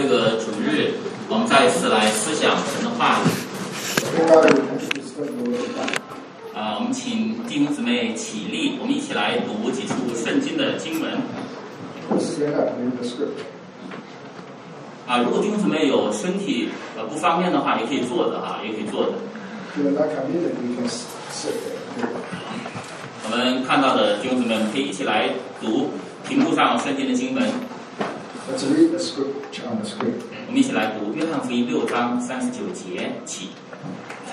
[0.00, 0.92] 这个主日，
[1.28, 3.26] 我们再一次来思想神的话语。
[6.54, 11.10] 啊，我们请弟兄姊妹起立，我们一起来读几处圣经的经文。
[15.08, 19.14] 啊，如果弟兄姊妹有身体呃不方便的话，也可以坐着哈，也可以坐着。
[23.24, 25.28] 我们看到的弟兄姊妹可以一起来
[25.60, 25.90] 读
[26.28, 27.42] 屏幕上圣经的经文。
[28.50, 30.14] Let's read the script on the screen.
[30.46, 33.50] 我们一起来读约翰福音六章三十九节起。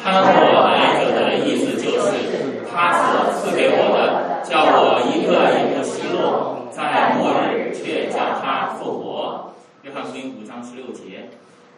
[0.02, 9.54] 参我来者的意思就是，他所赐给我的，叫我一个也不失落，在末日却叫他复活。
[9.84, 11.28] 约翰福音五章十六节，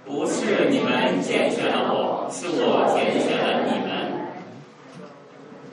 [0.06, 4.14] 不是你们拣选了我，是我拣选了你们。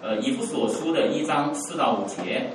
[0.00, 2.50] 呃，以弗所书的一章四到五节，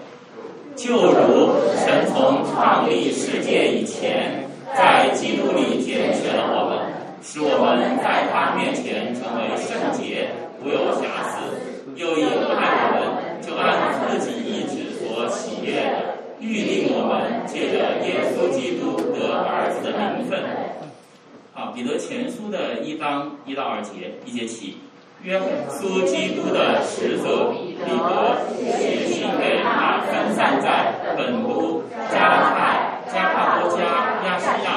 [0.79, 6.79] 就如神从创立世界以前，在基督里拣选了我们，
[7.21, 10.29] 使我们在他面前成为圣洁，
[10.63, 11.51] 无有瑕疵；
[11.97, 20.39] 又因爱我们，就按自己意志所喜悦的，预定我们借着耶稣基督得儿子的名分。
[21.51, 24.77] 好，彼得前书的一章一到二节，一节起。
[25.21, 25.37] 约
[25.69, 33.83] 稣基督的使者彼得写信给他分散在本都、加拉太、加帕多家、
[34.25, 34.69] 亚细亚、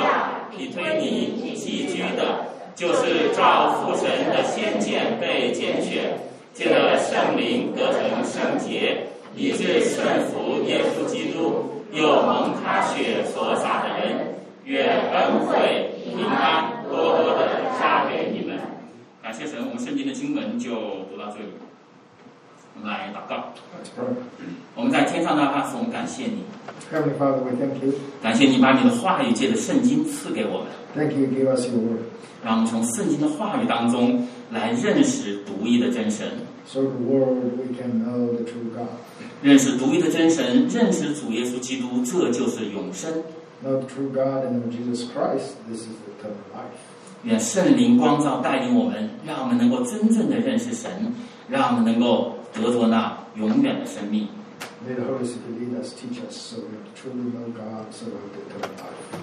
[0.51, 6.19] 比推尼寄居的，就是照父神的先见被拣选，
[6.53, 17.49] 借着圣灵得成圣洁，以致顺服耶稣基督，又蒙他血所洒的人，愿恩惠平安多多的
[17.79, 18.42] 加给你。
[19.33, 20.75] 感谢神，我们圣经的经文就
[21.09, 21.47] 读到这里。
[22.75, 23.55] 我们来祷告，
[24.77, 26.45] 我们在天上的阿父，我们感谢你
[26.93, 27.95] ，Heavenly Father, we thank you.
[28.23, 32.03] 感谢你把你的话语借着圣经赐给我们，Thank you, give us your word.
[32.45, 36.29] 让我们从圣经的话语当中来认识独一的真神
[36.67, 39.01] ，So the word we can know the true God.
[39.41, 43.11] 认识独一的真神，认识主耶稣基督，这就是永生。
[43.65, 45.57] Know the true God and Jesus Christ.
[45.71, 46.77] This is eternal life.
[47.25, 50.91] 愿圣灵光照带领我们，让我们能够真正的认识神，
[51.49, 54.27] 让我们能够得着那永远的生命。
[54.85, 58.17] May the Holy Spirit lead us, teach us, so we truly know God, so we.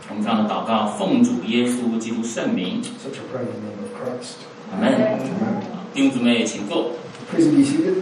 [0.09, 4.38] 我们这样的祷告，奉主耶稣基督圣名，Such a prayer in the name of Christ.
[4.72, 4.94] 阿门。
[4.94, 5.20] Amen.
[5.94, 6.92] 弟兄姊妹，请坐。
[7.30, 7.96] Please be seated.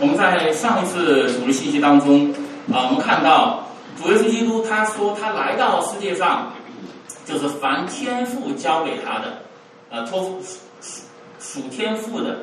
[0.00, 2.30] 我们在上一次主日信息当中，
[2.70, 3.64] 啊，我们看到
[4.00, 6.52] 主耶稣基督他说他来到世界上，
[7.28, 9.42] 就是凡天父交给他的，
[9.90, 11.02] 呃，托付属属
[11.38, 12.38] 属天父的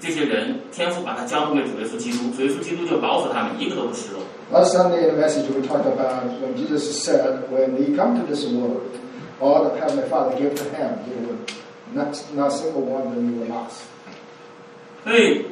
[0.00, 4.22] 这些人，天父把他交付给主耶稣基督，主耶稣基督就保守他们，一个都不失落。
[4.50, 8.46] Last Sunday in the message we talked about when Jesus said, when he come to this
[8.46, 8.80] world,
[9.40, 11.36] all Heavenly Father gave to him, he would
[11.92, 13.84] not, not single one he would lost.
[15.04, 15.44] 所以，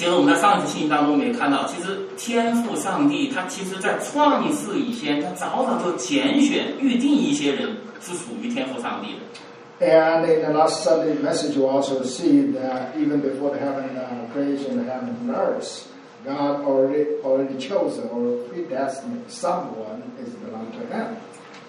[0.00, 9.86] 其实我们在上一次信息当中也看到，其实天赋上帝他其实在创世以前，他早早就拣选预定一些人是属于天赋上帝的。
[9.86, 14.78] And in the last Sunday message, you also see that even before the heaven uh, creation,
[14.78, 15.84] the heaven and earth,
[16.24, 21.08] God already already chosen or predestined someone is belong to Him.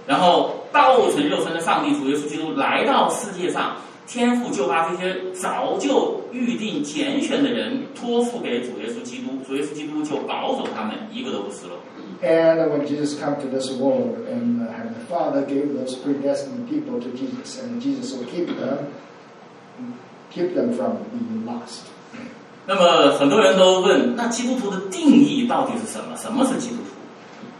[0.07, 3.75] 然后道成肉身的上帝主耶稣基督来到世界上，
[4.11, 11.77] 天父就把这些早就预定拣选的人托付给主耶稣基督，主耶稣基督就保守他们，一个都不失落。
[12.21, 17.09] And when Jesus come to this world, and uh, Heavenly Father gave those predestined people to
[17.15, 18.89] Jesus, and Jesus will keep them,
[20.29, 21.85] keep them from being lost.
[22.67, 26.17] 那么很多人都问，那基督徒的定义到底是什么？
[26.17, 26.91] 什么是基督徒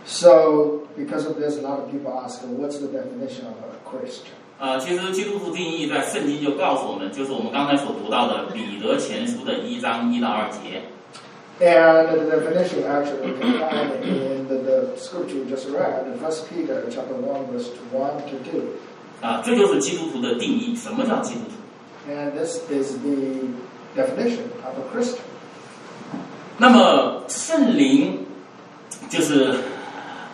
[0.06, 4.36] ？So, because of this, a lot of people ask, what's the definition of a Christian?
[4.60, 10.84] 呃，其实基督徒定义在圣经就告诉我们，就是我们刚才所读到的彼得前书的一章一到二节。
[11.60, 16.84] And the definition actually can find in the, the scripture we just read in First Peter
[16.90, 18.64] chapter one verse one to two.
[19.22, 20.76] 啊，这就是基督徒的定义。
[20.76, 23.50] 什么叫基督徒？And this is the
[23.96, 25.22] definition of a Christian.
[26.58, 28.26] 那么圣灵
[29.10, 29.56] 就是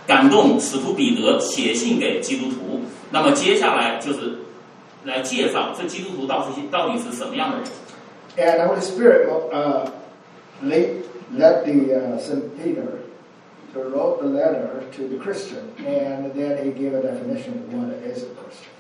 [0.07, 2.80] 感动使徒彼得写信给基督徒。
[3.12, 4.38] 那么接下来就是
[5.04, 7.68] 来介绍这基督徒到底到底是什么样的人。
[8.38, 9.89] And the Holy Spirit uh,
[10.62, 13.00] led, led the uh, Saint Peter
[13.74, 17.89] to wrote the letter to the Christian, and then he gave a definition of what
[18.06, 18.71] is a Christian.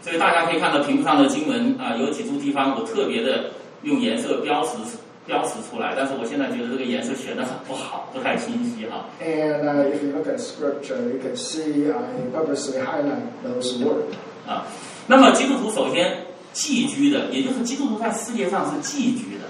[0.00, 3.50] 所以大家可以看到屏幕上的经文啊、有几处地方我特别的
[3.82, 4.78] 用颜色标识
[5.26, 9.06] 标识出来，但是我现在觉得这个颜色选的很不好，不太清晰哈。
[9.22, 12.00] And uh, if you look at scripture, you can see I
[12.32, 14.14] purposely highlight those words.
[14.48, 14.66] 啊，
[15.06, 19.44] 那么基督徒首先寄居的，也就是基督徒在世界上是寄居的。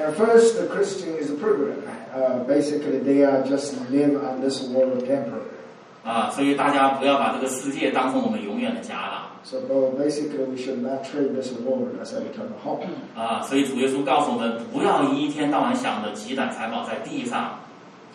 [0.00, 1.82] And first, the Christian is a pilgrim.
[2.14, 5.58] Uh, basically, they are just live on this world temporary.
[6.04, 12.87] 啊，所以大家不要把这个世界当成我们永远的家了 So uh, basically, we should not treat this world as an eternal home.
[13.15, 13.41] 啊！
[13.41, 17.59] 所以主耶稣告诉我们，不要一天到晚想着积攒财宝在地上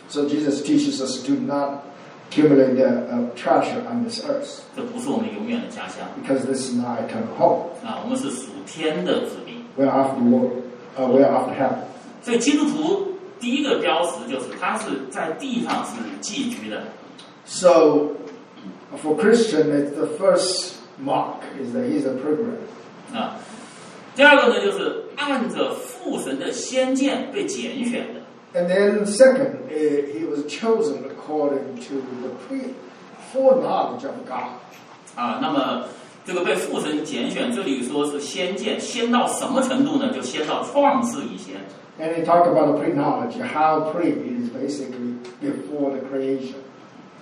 [0.08, 1.82] So Jesus teaches us to not
[2.30, 7.70] accumulate the uh, treasure on this earth 这不是我们永远的家乡 because this is not eternal home.
[7.84, 8.00] 啊！
[8.04, 9.56] 我们是属天的子民。
[9.76, 10.62] We are after the world.
[10.96, 11.84] Uh, we are after heaven.
[12.22, 16.82] 所以基督徒第一个标识就是他是在地上是寄居的
[17.44, 18.16] So
[19.02, 22.58] for Christian, it's the first mark is that he's a pilgrim.
[23.14, 23.36] 啊。
[24.14, 28.20] 第二个呢，就是按着父神的先见被拣选的。
[28.54, 32.74] And then second, eh, he was chosen according to the pre
[33.32, 34.58] foreknowledge of God.
[35.14, 35.84] 啊，那么
[36.24, 40.12] 这个被父神拣选，这里说是先见，先到什么程度呢？
[40.12, 41.56] 就先到创世以前。
[42.00, 46.54] And he talked about the pre-knowledge, how pre is basically before the creation.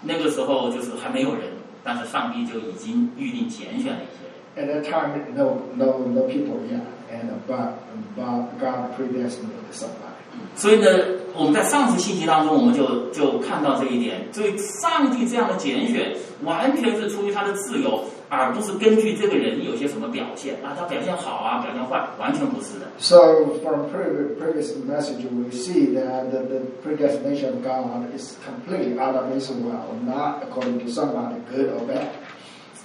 [0.03, 1.45] 那个时候就是还没有人，
[1.84, 4.32] 但是上帝就已经预定拣选了一些人。
[4.54, 7.76] At that time, no, no, no people yet, and but,
[8.18, 10.20] but God predestined somebody.
[10.56, 10.88] 所以呢，
[11.34, 14.28] 我们在上次信息当中，我们就就看到这一点。
[14.34, 22.88] 所以上帝这样的拣选，完全是出于他的自由，而不是根据这个人有些什么表现啊，他表现好啊，表现坏，完全不是的。
[22.98, 23.20] So
[23.62, 29.16] from previous, previous message, we see that the, the predestination of God is completely out
[29.18, 29.76] of His will,
[30.06, 32.08] not according to somebody good or bad.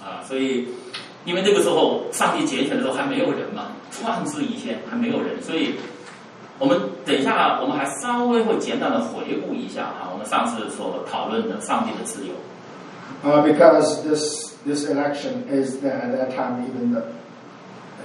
[0.03, 0.67] 啊，所以
[1.23, 5.75] 因为那个时候上帝拣选的时候还没有人嘛，创世以前还没有人，所以
[6.59, 12.33] 我们等一下我们还稍微会简短的回顾一下啊，我们上次所讨论的上帝的自由。
[13.23, 17.03] Uh, because this this election is that at that time even the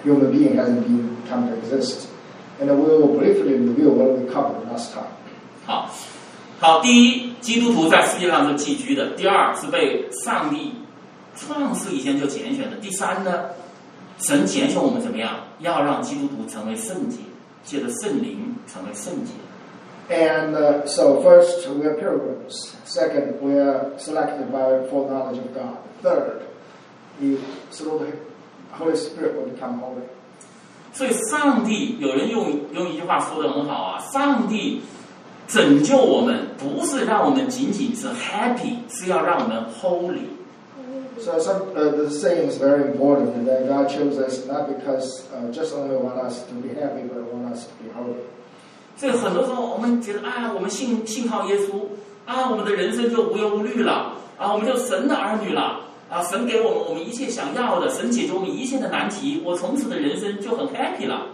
[0.03, 2.09] human being hasn't been come to exist.
[2.61, 5.11] And we will briefly review what we covered last time.
[5.67, 5.91] 好，
[6.61, 10.73] 好，第一，基督徒在世界上是寄居的；第二，是被上帝
[11.35, 13.47] 创世以前就拣选的；第三呢，
[14.19, 15.39] 神拣选我们怎么样？
[15.61, 17.19] 要让基督徒成为圣洁，
[17.65, 19.33] 借着圣灵成为圣洁。
[20.10, 22.76] And uh, so first we are pilgrims.
[22.86, 25.78] Second, we are selected by foreknowledge of God.
[26.02, 26.44] Third,
[27.20, 27.38] we
[27.72, 30.04] through the Holy Spirit will become holy.
[30.94, 34.82] 所以，上帝有人用用一句话说的很好啊，上帝
[35.48, 40.30] 拯救我们，不是让我们仅仅是 happy，是要让我们 holy。
[41.20, 45.52] So some, uh, the saying is very important that God chose us not because uh,
[45.52, 48.22] just only want us to be happy, but want us to be holy.
[48.97, 51.87] 所以很多时候我们觉得啊，我们信信靠耶稣
[52.25, 61.27] 啊，我们的人生就无忧无虑了啊，我们就神的儿女了啊，神给我们我们一切想要的，神解决我们一切的难题，我从此的人生就很 happy 了。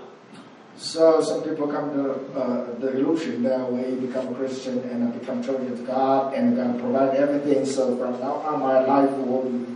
[0.81, 5.43] So some people come to uh, the illusion that we become a Christian and become
[5.43, 7.67] children of God and God provide everything.
[7.67, 9.67] So from now on, my life will be.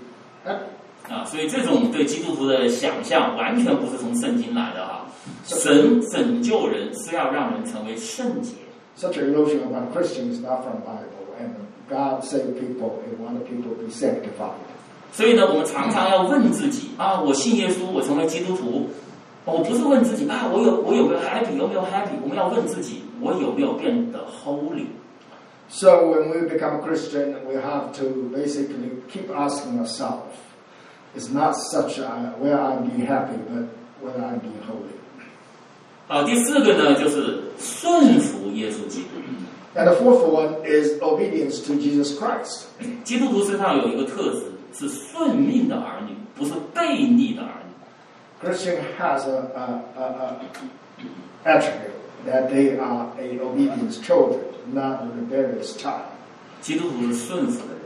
[1.11, 5.02] 啊，所以这种对基督徒的想象完全不是从圣经来的哈、
[5.46, 8.54] 神拯救人是要让人成为圣洁。
[8.98, 11.28] Such an illusion about Christian is not from Bible.
[11.40, 11.54] And
[11.88, 14.58] God saved people and wanted people to be sanctified.
[15.14, 18.88] 所以呢，我们常常要问自己啊，我信耶稣，我成为基督徒，
[19.46, 22.18] 我不是问自己啊，我有我有没有 happy，有没有 happy？
[22.24, 24.88] 我们要问自己，我有没有变得 holy？
[25.70, 30.36] So when we become a Christian, we have to basically keep asking ourselves,
[31.16, 33.68] it's not such a, where I'm being happy, but
[34.02, 34.96] whether I'm being holy.
[36.08, 39.10] 好，第四个呢，就是顺服耶稣基督。
[39.76, 42.66] And the fourth one is obedience to Jesus Christ.
[43.04, 48.48] 基督徒身上有一个特质，是顺命的儿女，不是悖逆的儿女。
[48.48, 51.94] Christian has a, a, a, a attribute
[52.26, 54.40] that they are a obedience children,
[54.74, 56.06] not a rebellious child.
[56.62, 57.84] 基督徒是顺服的人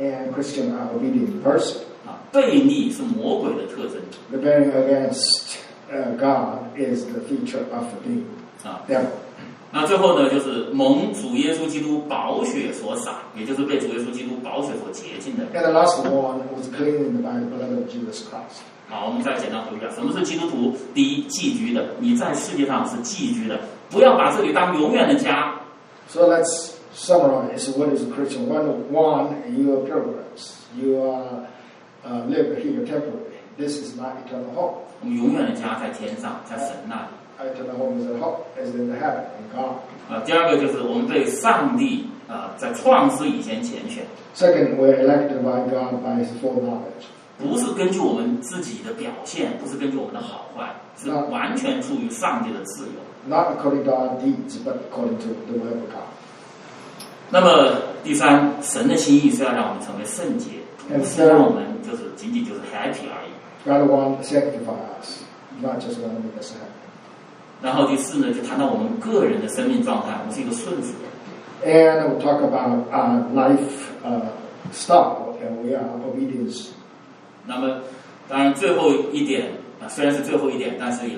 [0.00, 1.82] And Christian are obedient person.
[2.04, 4.00] 啊，悖逆是魔鬼的特征
[4.32, 5.56] Rebelling against
[5.90, 8.82] uh, God is the feature of the 啊。
[8.88, 9.06] devil.
[9.74, 15.52] 那最后呢，就是蒙主耶稣基督宝血所洒，也就是被主耶稣基督宝血所洁净的人。
[15.54, 18.60] And the last one was cleaned by the blood of Jesus Christ.
[18.88, 20.76] 好，我们再简单回顾一下，什么是基督徒？
[20.92, 25.54] 第一，寄居的，你在世界上是寄居的，不要把这里当永远的家。
[26.08, 28.48] So let's summarize what is a Christian.
[28.48, 30.58] One, one you are pilgrims.
[30.76, 31.46] You are
[32.04, 33.25] uh, live here temporarily.
[33.57, 34.85] This is eternal home.
[35.01, 37.09] 我们永远的家在天上，在神那里。
[37.39, 39.77] eternal home is at home is in the heaven in God.
[40.09, 47.09] 啊，第二个就是我们被上帝啊在创世以前拣选，Second, we're elected by God by His foreknowledge.
[47.39, 52.93] 不是根据我们自己的表现，不是根据我们的好坏，是完全出于上帝的自由。
[53.27, 56.09] Not according to our deeds, but according to the will of God.
[57.29, 60.51] 那么第三，神的心意是要让我们成为圣洁，
[60.87, 63.36] 不是让我们就是仅仅就是 happy 而已。
[63.67, 65.23] God wants to sanctify us,
[65.61, 66.71] not just want to make us happy.
[67.61, 71.69] 然后第四呢，就谈到我们个人的生命状态，我们是一个顺服的。
[71.69, 74.29] And we'll talk about our life uh,
[74.71, 76.69] style, and we are obedience.
[77.45, 77.81] 那么
[78.29, 81.17] 当然最后一点啊，虽然是最后一点，但是也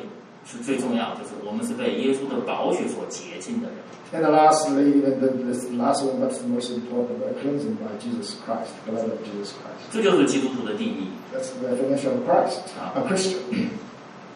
[0.52, 3.78] 是最重要，就是我们是被耶稣的宝血所洁净的人。
[4.12, 8.74] And lastly, even the, this last one, but the most important, we're cleansing by Jesus Christ,
[8.86, 9.86] the blood of Jesus Christ.
[9.92, 11.10] 这就是基督徒的定义。
[11.32, 12.58] That's the definition of Christ,
[12.96, 13.70] a Christian.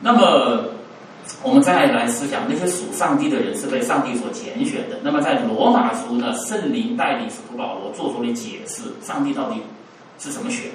[0.01, 0.65] 那么
[1.41, 4.99] 我们再来思想，那些属上帝的人是被上帝所拣选的。
[5.01, 9.59] 那么在罗马书呢，圣灵带领使徒保罗做出了解释，上帝到底
[10.19, 10.69] 是什么选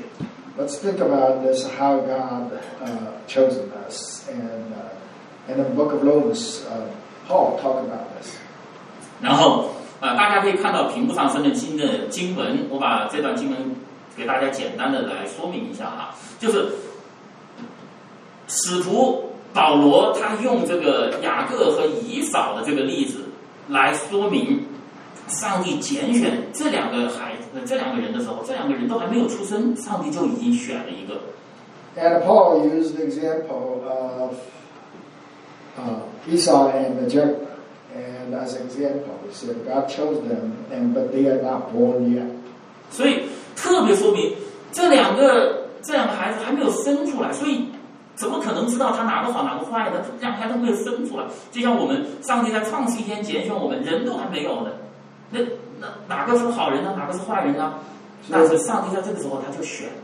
[0.59, 2.50] ？Let's think about this, how God
[2.83, 4.25] uh, chosen us.
[4.28, 4.98] And uh,
[5.49, 6.87] in the book of Romans, uh,
[7.26, 8.37] Paul talked about this.
[9.21, 13.59] 然后啊、呃大家可以看到屏幕上圣经的经文，我把这段经文
[14.17, 16.69] 给大家简单的来说明一下哈，就是
[18.47, 23.25] 使徒保罗他用这个雅各和以扫的这个例子
[23.69, 24.64] 来说明，
[25.26, 31.21] 上帝拣选这两个孩子、呃这两个人的时候，这两个人都还没有出生，上帝就已经选了一个。
[32.00, 34.35] And Paul used the example of
[35.78, 37.47] uh, Esau and Jacob.
[37.94, 42.14] And as an example, he said God chose them, and but they are not born
[42.14, 42.28] yet.
[42.90, 43.23] 所以
[43.56, 44.35] 特别说明
[44.70, 47.68] 这两个这两个孩子还没有生出来，所以
[48.14, 50.00] 怎么可能知道他哪个好哪个坏呢？
[50.20, 54.70] 这两个孩子没有生出来，就像我们上帝在创世一天拣选我们，人都还没有呢，
[55.30, 55.40] 那
[55.80, 56.94] 那哪个是好人呢？
[56.97, 57.75] 哪个是坏人呢？
[58.30, 59.94] 但是上帝在这个时候他就选了。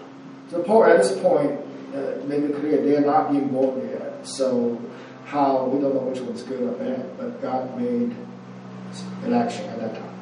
[0.50, 1.50] So Paul, at this point,
[1.92, 4.24] uh, made it clear they are not being born yet.
[4.24, 4.78] So
[5.26, 8.14] how we don't know which one's good or bad, but God made
[9.26, 10.12] election at that time.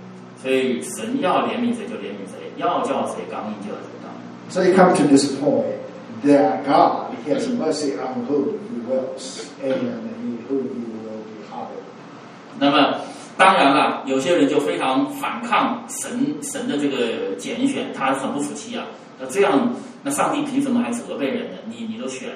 [0.43, 4.51] 所以神要怜悯谁就怜悯谁，要叫谁刚硬就要谁刚硬。
[4.51, 5.79] So you come to this point
[6.25, 11.71] that God has mercy on who He wills, and he, who He will be hard.
[12.59, 13.01] 那么
[13.37, 18.85] 当然了，有些人就非常反抗神神的这个拣选，他很不服气啊。
[19.21, 21.59] 那这样，那上帝凭什么还责备人呢？
[21.67, 22.35] 你你都选了。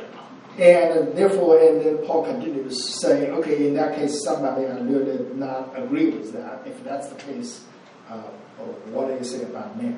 [0.59, 5.17] And therefore, and then Paul continues to say, okay, in that case, somebody I really
[5.35, 6.61] not agree with that.
[6.65, 7.61] If that's the case,
[8.09, 8.17] uh,
[8.91, 9.97] what do you say about man?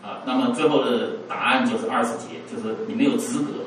[0.00, 3.64] 啊，那么最后的答案就是二十节，就是你没有资格，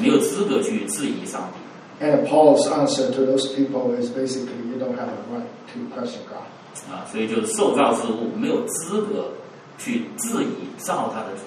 [0.00, 5.94] 没有资格去质疑上帝 And Paul's answer to those people is basically, you don't have a right to
[5.94, 6.48] question God.
[6.90, 9.32] 啊，所以就是受造之物没有资格
[9.78, 11.42] 去质疑造他的主。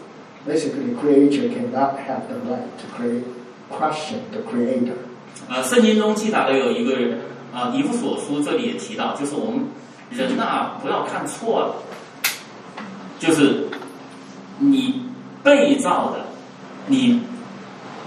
[0.48, 3.24] Basically, creature cannot have the right to create,
[3.72, 4.96] question the creator.
[5.50, 7.20] 啊，圣经中记载的有一个人
[7.54, 9.66] 啊，以弗所书这里也提到，就是我们
[10.10, 11.76] 人呐、不要看错了，
[13.20, 13.68] 就是
[14.60, 15.04] 你
[15.44, 16.26] 被造的，
[16.88, 17.22] 你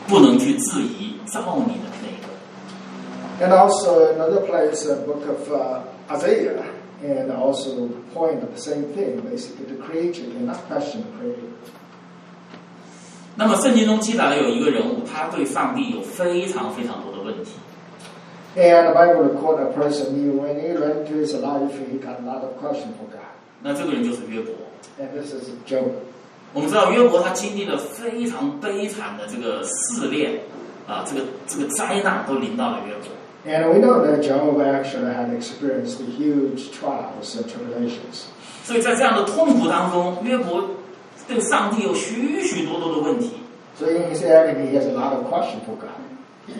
[0.06, 3.46] 不能去质疑造你的那个。
[3.46, 6.62] And also another place, a book of uh, Isaiah,
[7.02, 9.20] and also point at the same thing.
[9.20, 11.48] Basically, the creature cannot question the creator.
[13.35, 17.51] 那么圣经中记载的有一个人物，他对上帝有非常非常多的问题。
[18.55, 22.25] And the Bible record a person, he, when he went to his life, he got a
[22.25, 23.27] lot of questions for God.
[23.61, 24.53] 那这个人就是约伯。
[24.97, 25.89] And this is Job.
[26.53, 30.39] 我们知道约伯他经历了非常悲惨的这个试炼，
[30.87, 33.11] 啊，这个这个灾难都临到了约伯。
[33.45, 38.27] And we know that Job actually had experienced huge trials and tribulations.
[38.63, 40.63] 所以在这样的痛苦当中，约伯
[41.27, 43.31] 对上帝有许许多多的问题。
[43.77, 45.89] So in his agony, he has a lot of questions for God.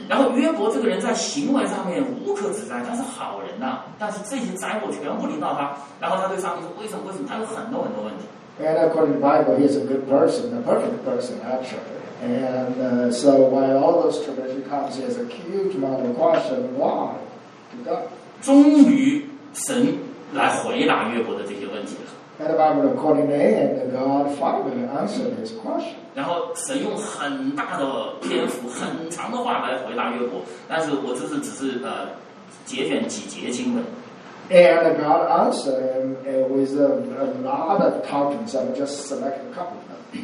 [0.10, 7.04] 然后约伯这个人在行为上面无可指摘，他是好人呐、但是这些灾祸全部临到他，然后他对上帝说：“为什么？
[7.06, 8.26] 为什么？”他有很多很多问题。
[8.58, 11.94] And according to the Bible, he is a good person, a perfect person, actually.
[12.24, 16.74] And uh, so while all those tribulations comes, he has a huge amount of question,
[16.78, 17.12] why
[17.72, 18.08] to God?
[18.42, 20.00] 终于神
[20.34, 22.15] 来回答约伯的这些问题了。
[22.38, 25.96] And the Bible, according to end, God finally answered his question.
[26.13, 32.10] 然后神用很大的篇幅、很长的话来回答约伯，但是我这是只是呃
[32.65, 33.84] 节选几节经文。
[34.50, 39.56] And God answered him uh, with a, a lot of talking, so I just select a
[39.56, 40.22] couple of them.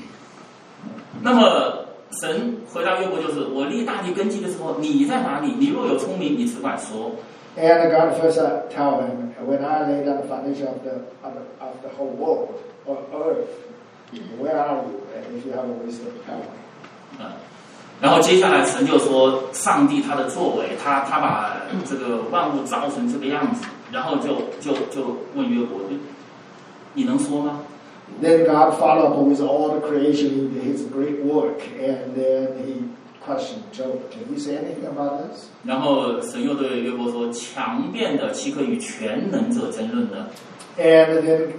[1.22, 1.86] 那么
[2.22, 5.54] 神回答约伯就是：我立大地根基的时候，你在哪里？
[5.58, 7.12] 你若有聪明，你只管说。
[7.58, 11.42] And God first uh, tell him, when I laid down the foundation of the, of the,
[11.60, 13.50] of the whole world or earth,
[14.38, 15.02] where are you?
[15.16, 16.46] And if you have a wisdom, tell me.
[17.20, 17.26] 嗯，
[18.00, 25.82] 然后接下来神就说，上帝他的作为，他他把这个万物造成这个样子，然后就就就问约伯，
[26.94, 27.62] 你能说吗
[28.22, 32.84] ？Then God followed up with all the creation, his great work, and then he
[33.26, 35.48] questioned Job, can you say anything about this?
[35.64, 40.28] 然后神又对约伯说，强辩的岂可与全能者争论呢
[40.78, 41.50] ？And then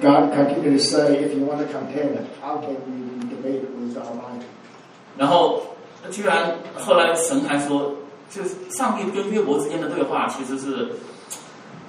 [0.00, 4.00] God continued to say, if you want to contend, how can you debate with the
[4.00, 4.44] Almighty?
[5.18, 5.62] 然后
[6.10, 7.94] 居然后来神还说，
[8.30, 10.92] 就是上帝跟约伯之间的对话，其实是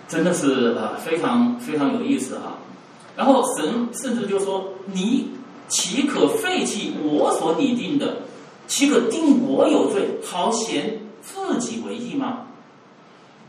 [0.07, 2.57] 真的是呃非常非常有意思哈、
[3.15, 5.31] 然后神甚至就说：“你
[5.69, 8.17] 岂可废弃我所拟定的？
[8.71, 12.47] 岂可定我有罪，好显自己为义吗？”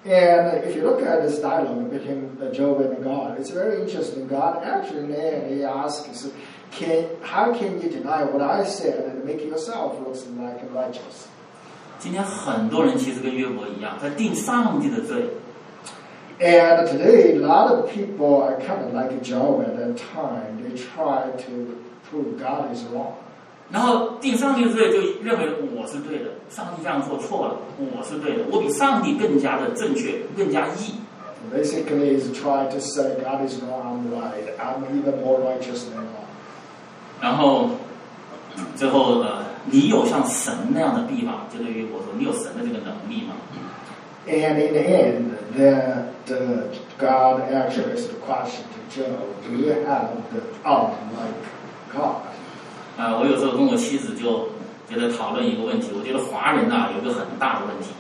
[0.05, 4.27] And if you look at this dialogue between uh, Job and God, it's very interesting.
[4.27, 5.15] God actually
[5.49, 6.27] he asks,
[6.73, 11.29] can, how can you deny what I said and make yourself look like righteous?
[12.01, 15.23] 今天很多人其实跟约伯一样，在定上帝的罪
[16.41, 20.59] ，And today, a lot of people are kind of like Job at that time.
[20.61, 21.77] They try to
[22.11, 23.15] prove God is wrong.
[23.72, 30.96] 然后定上帝的罪就认为我是对的，上帝这样做错了，我是对的，我比上帝更加的正确，更加义。
[31.54, 34.52] Basically, is try to say God is wrong, I'm right.
[34.60, 36.28] I'm even more righteous than God.
[37.22, 37.70] 然后
[38.76, 43.36] 最后呃，你有像神那样的臂膀，就对约伯说，你有神的这个能力吗？
[44.28, 49.72] And in the end, the, the God actually is the question to Job, do you
[49.86, 51.34] have the arm like
[51.96, 52.24] God?
[52.97, 54.49] 啊、我有时候跟我妻子就
[54.89, 57.91] 就在讨论一个问题，我觉得华人呐、有一个很大的问题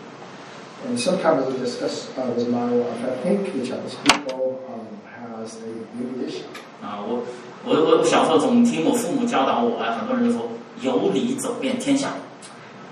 [0.86, 5.56] ，And sometimes we discuss uh, with my wife, I think the Chinese people um, has
[5.56, 6.44] a big issue.
[6.82, 7.22] 啊，我
[7.64, 10.48] 我我小时候总听我父母教导我啊，很多人都说
[10.82, 12.08] 有理走遍天下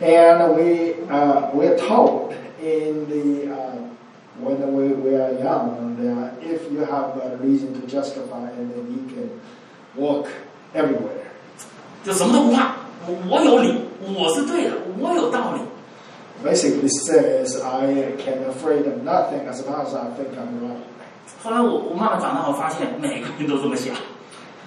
[0.00, 3.76] ，And we uh, we're told in the uh,
[4.42, 8.86] when we, we are young that if you have a reason to justify, and then
[8.88, 9.28] you can
[9.96, 10.28] walk
[10.72, 11.19] everywhere.
[12.04, 12.72] 就什么都不怕，
[13.06, 15.60] 我我有理，我是对的，我有道理。
[16.42, 20.80] Basically says I can afraid of nothing as long as I think I'm right.
[21.42, 23.94] 后来我我慢慢长大，我发现每个人都这么想。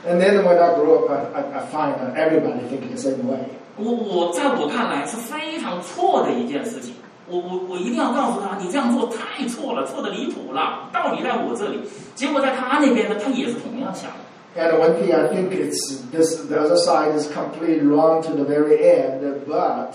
[0.07, 3.25] And then when I grew up, I, I, I find that everybody thinking the same
[3.25, 3.39] way.
[3.77, 6.93] 我我在我看来是非常错的一件事情。
[7.27, 10.89] 我我我一定要告诉他，你这样做太错了，错的离谱了。
[10.91, 11.79] 道理在我这里，
[12.13, 14.11] 结果在他那边呢，他也是同样想。
[14.56, 18.82] And one thing I think it's this the other side is completely wrong to the very
[18.82, 19.94] end, but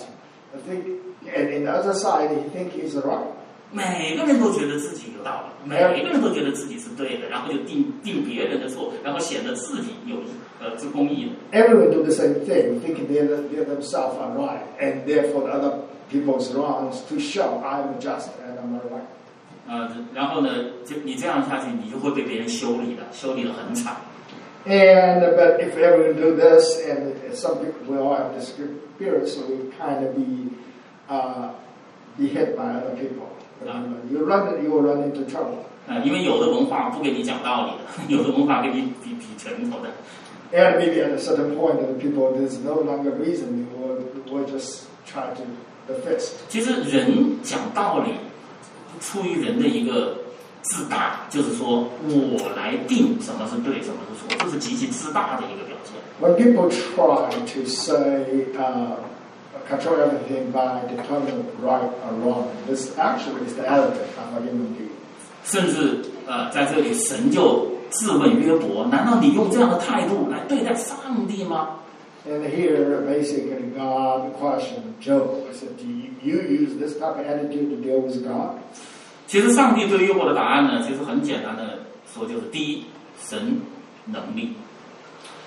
[0.54, 0.86] I think
[1.36, 3.28] and in the other side he think he's right.
[3.72, 10.18] 每个人都觉得自己有道理，每个人都觉得自己是对的，然后就定定别人的错，然后显得自己有
[10.62, 11.60] 呃是公义的。
[11.60, 15.74] Everyone do the same thing, thinking they they themselves are right, and therefore the other
[16.12, 19.08] people's wrongs to show I'm just and I'm right.
[19.68, 20.50] 呃，然后呢，
[20.86, 23.96] 就你这样下去，你就会被别人修理的，修理的很惨。
[24.66, 29.46] And but if everyone do this, and some people we all have this spirit, so
[29.46, 30.50] we kind of be
[31.10, 31.52] uh,
[32.18, 33.28] be hit by other people.
[33.66, 33.84] Yeah.
[34.10, 35.66] You run, you will run into trouble.
[35.86, 39.90] 呃，因为有的文化不给你讲道理的，有的文化给你比比拳头的。
[40.54, 43.58] And maybe at a certain point, the people there's no longer reason.
[43.58, 45.44] You will, will just try to
[45.88, 46.36] the fist.
[46.48, 48.14] 其实人讲道理，
[49.02, 50.16] 出于人的一个
[50.69, 55.97] 自大，就是说我来定什么是对，什么是错，这是极其自大的一个表现。
[56.21, 58.97] When people try to say uh,
[59.69, 64.93] control everything by determining right or wrong, this actually is the element of human being.
[65.45, 71.77] 甚至呃，在这里神就质问约伯：难道你用这样的态度来对待上帝吗
[72.29, 75.47] ？And here, basically, God questioned Job.
[75.49, 78.59] He said, Do you, you use this type of attitude to deal with God?
[79.28, 81.80] 其实上帝对约伯的答案呢，其实很简单的
[82.14, 82.86] 说，就是第一，
[83.20, 83.62] 神
[84.06, 84.54] 能力，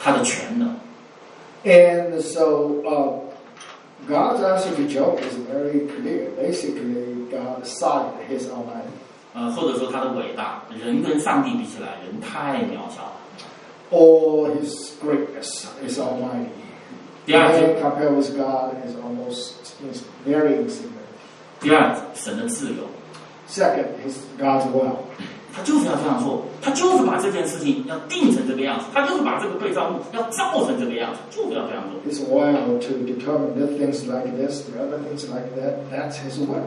[0.00, 0.76] 他的全能。
[1.64, 3.20] And so, uh,
[4.08, 6.30] God's answer to Job is very clear.
[6.38, 8.92] Basically, God cited his Almighty.
[9.34, 13.12] 呃，或者说他的伟大，人跟上帝比起来，人太渺小了。
[13.90, 16.50] All his greatness is Almighty.
[17.26, 19.54] Yeah, Man compared with God is almost
[19.92, 20.92] is very insignificant.
[21.60, 22.84] 第二，神的自由；
[23.51, 24.95] Second is God's will.
[25.53, 31.99] 他就是要这样做，他就是把这件事情要定成这个样子，他就是把这个被造物要造成这个样子，就是要这样做。
[32.09, 36.63] His will to determine the things like this, the other things like that, that's His will.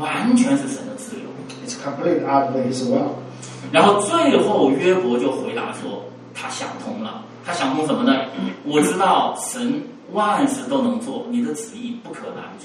[0.00, 1.28] 完全是神的自由。
[1.66, 3.12] It's complete out of His will.
[3.70, 8.24] 然后最后约伯就回答说，他想通了，他想通什么呢？
[8.64, 12.64] 我知道神万事都能做，你的旨意不可拦阻。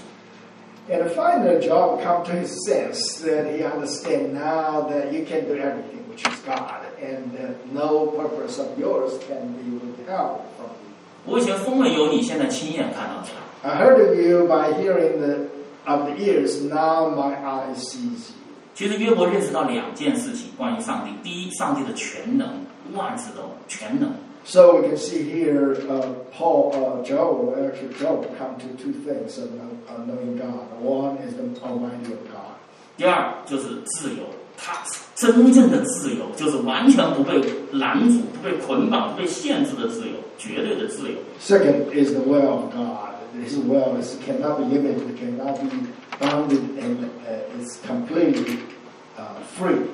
[0.91, 5.55] And finally, Job come to his sense that he understand now that you can do
[5.55, 10.93] everything, which is God, and that no purpose of yours can be withheld from you.
[11.25, 13.69] 我以前风闻有你，现在亲眼看到他。
[13.69, 15.47] I heard of you by hearing the,
[15.87, 16.61] of the ears.
[16.63, 18.43] Now my eye sees you.
[18.75, 24.09] 其实约伯认识到两件事情关于上帝：第一，上帝的全能，万事都全能；
[24.47, 29.39] So we can see here, uh, Paul, uh, Job, actually Job, come to two things
[29.39, 30.67] of, know, of knowing God.
[30.81, 32.57] One is the Almighty of God.
[32.97, 34.25] 第二就是自由，
[34.57, 34.83] 他
[35.15, 37.41] 真正的自由就是完全不被
[37.73, 41.17] 拦阻、不被捆绑、不被限制的自由，绝对的自由。
[41.41, 43.15] Second is the will of God.
[43.43, 45.69] His will is cannot be limited, cannot be
[46.21, 48.59] bounded, and uh, it's completely
[49.17, 49.87] uh, free.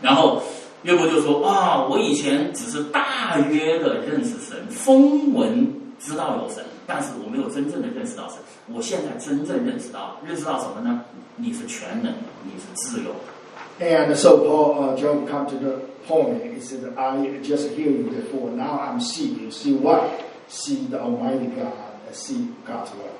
[0.00, 0.42] 然后
[0.87, 5.69] 约伯就说：“啊，我以前只是大约的认识神，风闻
[5.99, 8.37] 知道有神，但是我没有真正的认识到神。
[8.73, 11.01] 我现在真正认识到，认识到什么呢？
[11.35, 13.85] 你是全能的，你是自由的。
[13.85, 16.39] And so Paul, uh, Job come to the point.
[16.55, 18.49] He said, "I just hear you before.
[18.55, 19.51] Now I'm see you.
[19.51, 20.03] See what?
[20.49, 21.75] See the Almighty God.
[22.07, 23.11] and See God's will."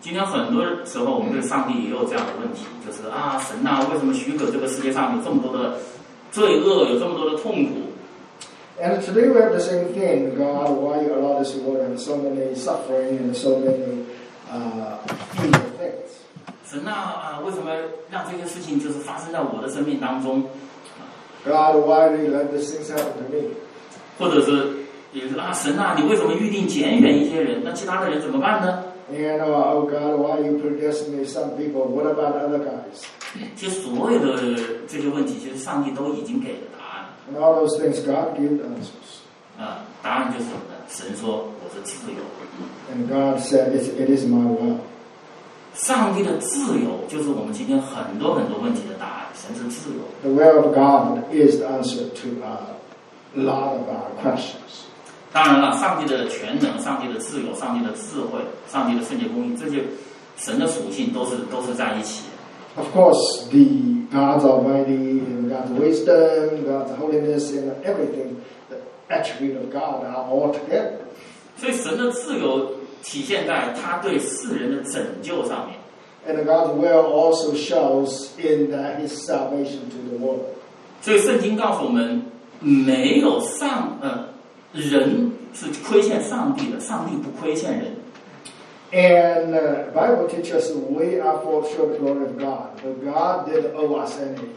[0.00, 5.78] 今天很多时候，我们对上帝也有这样的问题，就是啊，神呐、为什么许可这个世界上有这么多的
[6.34, 7.70] 罪恶，有这么多的痛苦
[8.82, 10.34] ？And today we have the same thing.
[10.34, 14.02] God, why you allow this world and so many suffering and so many
[14.50, 14.98] uh,
[15.38, 16.10] evil things?
[16.68, 17.70] 神呐啊，为什么
[18.10, 20.42] 让这些事情就是发生在我的生命当中
[21.44, 23.54] ？God, why do you let these things happen to me?
[24.18, 24.72] 或者是
[25.12, 27.62] 也是啊，神呐、你为什么预定拣选一些人？
[27.62, 28.82] 那其他的人怎么办呢？
[29.11, 31.87] And uh, oh God, why you predestinate some people?
[31.87, 33.03] What about other guys?
[33.55, 34.41] 其实所有的
[34.87, 37.05] 这些问题，其实上帝都已经给了答案。
[37.31, 39.19] And all those things, God gives answers.
[39.57, 40.75] 啊、答案就是什么呢？
[40.87, 42.19] 神说我是自由。
[42.91, 44.77] And God said, it, it is my will.
[45.75, 49.25] 上帝的自由就是我们今天很多很多问题的答案。
[49.35, 50.01] 神是自由。
[50.23, 52.75] The will of God is the answer to uh,
[53.35, 54.85] a lot of our questions.
[55.33, 59.83] 当然了，上帝的全能、上帝的自由、上帝的智慧、上帝的圣洁公义，这些
[60.37, 62.81] 神的属性都是都是在一起的。
[62.81, 68.37] Of course, the God's Almighty and God's wisdom, God's holiness, and everything,
[68.69, 68.77] the
[69.09, 70.99] attribute of God are all together.
[71.57, 72.71] 所以神的自由
[73.03, 75.77] 体现在他对世人的拯救上面。
[76.27, 80.41] And God's will also shows in that His salvation to the world.
[81.01, 82.23] 所以圣经告诉我们，
[82.59, 84.25] 没有上呃
[84.74, 87.94] 人是亏欠上帝的，上帝不亏欠人。
[88.92, 89.52] And
[89.92, 94.18] Bible teaches we are for show the glory of God, but God didn't owe us
[94.20, 94.50] anything.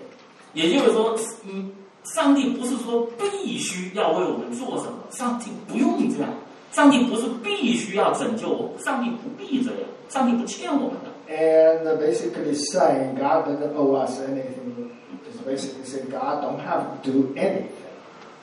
[0.53, 1.71] 也就是说，嗯，
[2.15, 6.29] 上帝不是说必须要为我们做什么，上帝不用这样，
[6.71, 11.09] 上帝不是必须要拯救我，上帝不必这样，上帝不欠我们的。
[11.29, 14.91] And basically saying God doesn't owe us anything
[15.29, 17.67] is basically saying God don't have to do anything.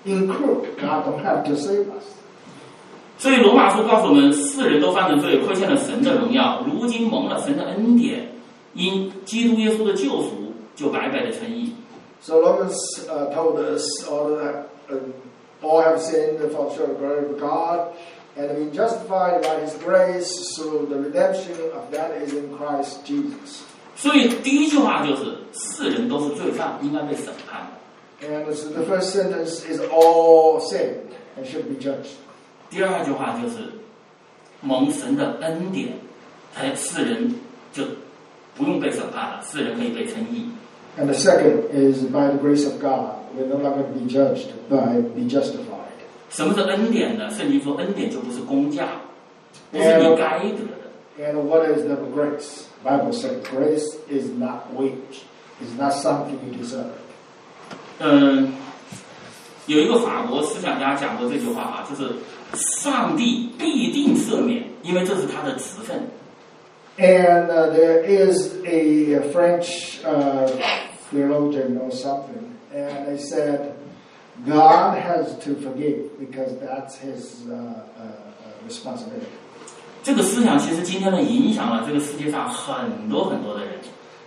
[0.06, 2.04] Include God don't have to save us.
[3.16, 8.28] 所以罗马书告诉我们，世人都犯了罪，亏欠了神的荣耀，如今蒙了神的恩典，
[8.74, 11.72] 因基督耶稣的救赎，就白白的称义。
[12.20, 12.74] So Romans
[13.08, 14.98] uh, told us all that uh,
[15.62, 17.92] all have sinned and fall short of the glory of God,
[18.36, 23.62] and been justified by His grace through the redemption of that is in Christ Jesus.
[23.96, 27.83] 所以第一句话就是，世人都是罪犯，应该被审判的。
[28.23, 32.17] And so the first sentence is all sinned and should be judged.
[32.69, 33.71] 第二句话就是，
[34.61, 35.93] 蒙神的恩典，
[36.55, 37.33] 哎，世人
[37.71, 37.83] 就
[38.57, 40.49] 不用被审判了，世人可以被称义。
[40.97, 45.13] And the second is by the grace of God, we're no longer be judged, but
[45.15, 45.87] be justified.
[46.29, 47.29] 什么是恩典呢？
[47.29, 49.01] 圣经说，恩典就不是工价，
[49.71, 50.79] 不是你该得的。
[51.21, 52.65] And what is the grace?
[52.83, 55.23] Bible says grace is not wage.
[55.61, 56.91] It's not something you deserve.
[57.99, 58.53] 嗯，
[59.67, 62.13] 有一个法国思想家讲过这句话啊，就是
[62.53, 65.99] 上帝必定赦免，因为这是他的职分。
[66.97, 70.49] And uh, there is a, French uh,
[71.11, 73.73] theologian or something, and they said
[74.45, 79.27] God has to forgive because that's his uh, uh, uh, responsibility.
[80.03, 83.73] 这个思想其实今天呢，影响了这个世界上很多很多的人。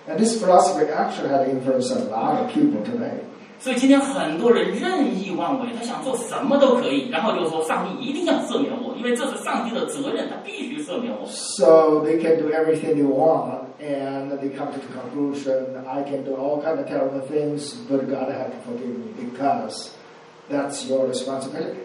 [0.09, 3.21] And this philosophy actually had influenced a lot of people today.
[3.60, 11.26] 所以今天很多人任意妄为，他想做什么都可以，然后就说上帝一定要赦免我，因为这是上帝的责任，他必须赦免我。
[11.28, 16.36] So they can do everything they want, and they come to the conclusion, I can do
[16.36, 19.90] all kind of terrible things, but God has to forgive me because
[20.50, 21.84] that's your responsibility.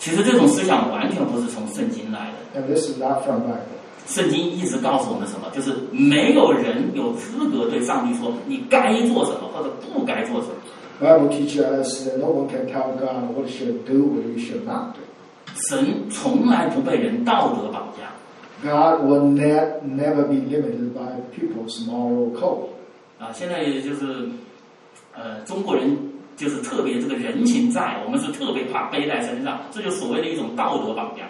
[0.00, 3.77] 其实这种思想完全不是从圣经来的，And this is not from Bible.
[4.08, 5.48] 圣经一直告诉我们什么？
[5.54, 10.54] 就是没有人有资格对上帝说你该做什么或者不该做什么。
[11.00, 15.00] Bible teaches us that no one can tell God what he should do, should not do.
[15.68, 18.10] 神从来不被人道德绑架
[18.62, 22.68] ，God will ne- never be limited by people's moral code.
[23.20, 24.28] 啊，现在也就是，
[25.14, 25.96] 呃，中国人
[26.36, 31.22] 就是特别这个人情债，我们是特别怕背在身上，这就所谓的一种道德绑架。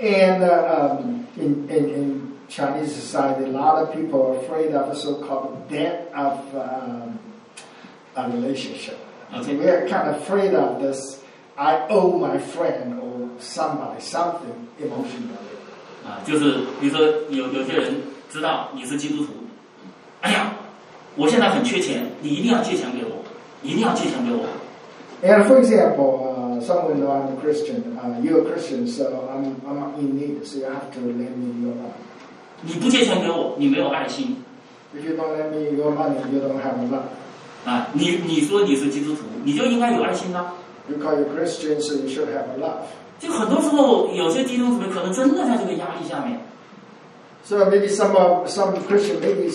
[0.00, 4.88] And uh, um, in, in, in Chinese society, a lot of people are afraid of
[4.88, 7.18] the so-called debt of um,
[8.16, 8.98] a relationship.
[9.34, 9.42] Okay.
[9.42, 11.22] So we are kind of afraid of this.
[11.56, 15.36] I owe my friend or somebody something emotionally.
[16.06, 17.94] 啊，就是比如说有有些人
[18.30, 19.32] 知道你是基督徒，
[20.22, 20.52] 哎呀，
[21.16, 23.24] 我现在很缺钱，你一定要借钱给我，
[23.62, 24.46] 一定要借钱给我。
[25.22, 26.21] And for example, uh,
[26.65, 27.97] Someone know I'm a Christian.
[27.97, 31.65] Uh, you're a Christian, so I'm, I'm in need, so you have to lend me
[31.65, 31.93] your money.
[32.61, 34.37] 你不借钱给我，你没有爱心
[34.95, 37.03] If you don't lend me your money, you don't have love.
[37.65, 37.87] 啊！
[37.93, 40.51] 你你说你是基督徒，你就应该有爱心呐、
[40.87, 42.83] You call you Christian, so you should have love.
[43.19, 46.39] 就很多时候，有些基督徒可能真的在这个压力下面
[47.43, 49.49] ，So maybe some of some Christian maybe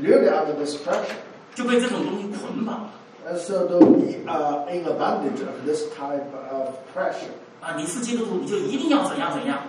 [0.00, 1.16] really under this pressure,
[1.54, 2.90] 就被这种东西捆绑了
[3.27, 7.31] and so they'll be uh, in advantage of this type of pressure.
[7.61, 7.75] 啊！
[7.77, 9.59] 你是基督徒，你就一定要怎样怎样。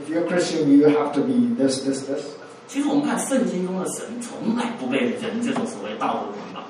[0.00, 2.24] If you're a Christian, you have to be this, this, this.
[2.66, 6.64] 其实我们看圣经中的神，从来不被人这种所谓道德捆绑。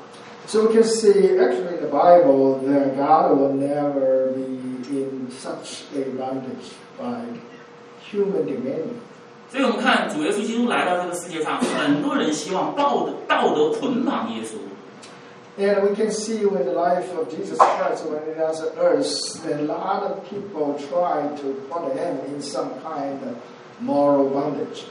[0.46, 5.84] So we can see actually in the Bible that God will never be in such
[5.94, 7.22] a bondage by
[8.10, 8.98] human dominion.
[9.48, 14.56] 所以我们看主耶稣基督来到这个世界上，很多人希望道德道德捆绑耶稣，
[15.58, 19.42] And we can see in the life of Jesus Christ when he was on earth,
[19.44, 23.36] that a lot of people try to put him in some kind of
[23.80, 24.84] moral bondage.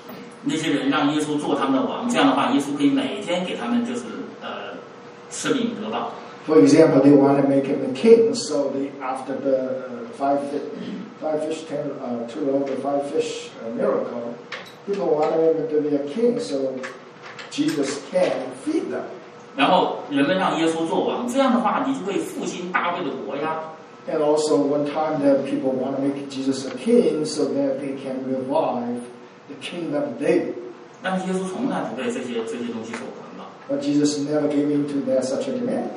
[0.45, 4.03] 那些人让耶稣做他们的王，这样的话，耶稣可以每天给他们就是
[4.41, 4.75] 呃
[5.29, 6.11] 吃饼得饱。
[6.45, 10.39] For example, they want to make him a king, so they, after the uh, five,
[10.49, 10.59] fi-
[11.21, 14.33] five fish, ten, uh, two loaves, of five fish uh, miracle,
[14.85, 16.77] people want him to be a king, so
[17.49, 18.31] Jesus can
[18.65, 19.05] feed them.
[19.57, 23.59] 然后人们让耶稣做王，这样的话，你就会复兴大卫的国呀。
[24.05, 27.95] And also, one time that people want to make Jesus a king, so that they
[27.95, 28.99] can revive
[29.47, 30.55] the kingdom of David.
[31.01, 35.87] 但是耶稣从来不被这些这些东西所捆绑， But Jesus never gave in to their such a demand.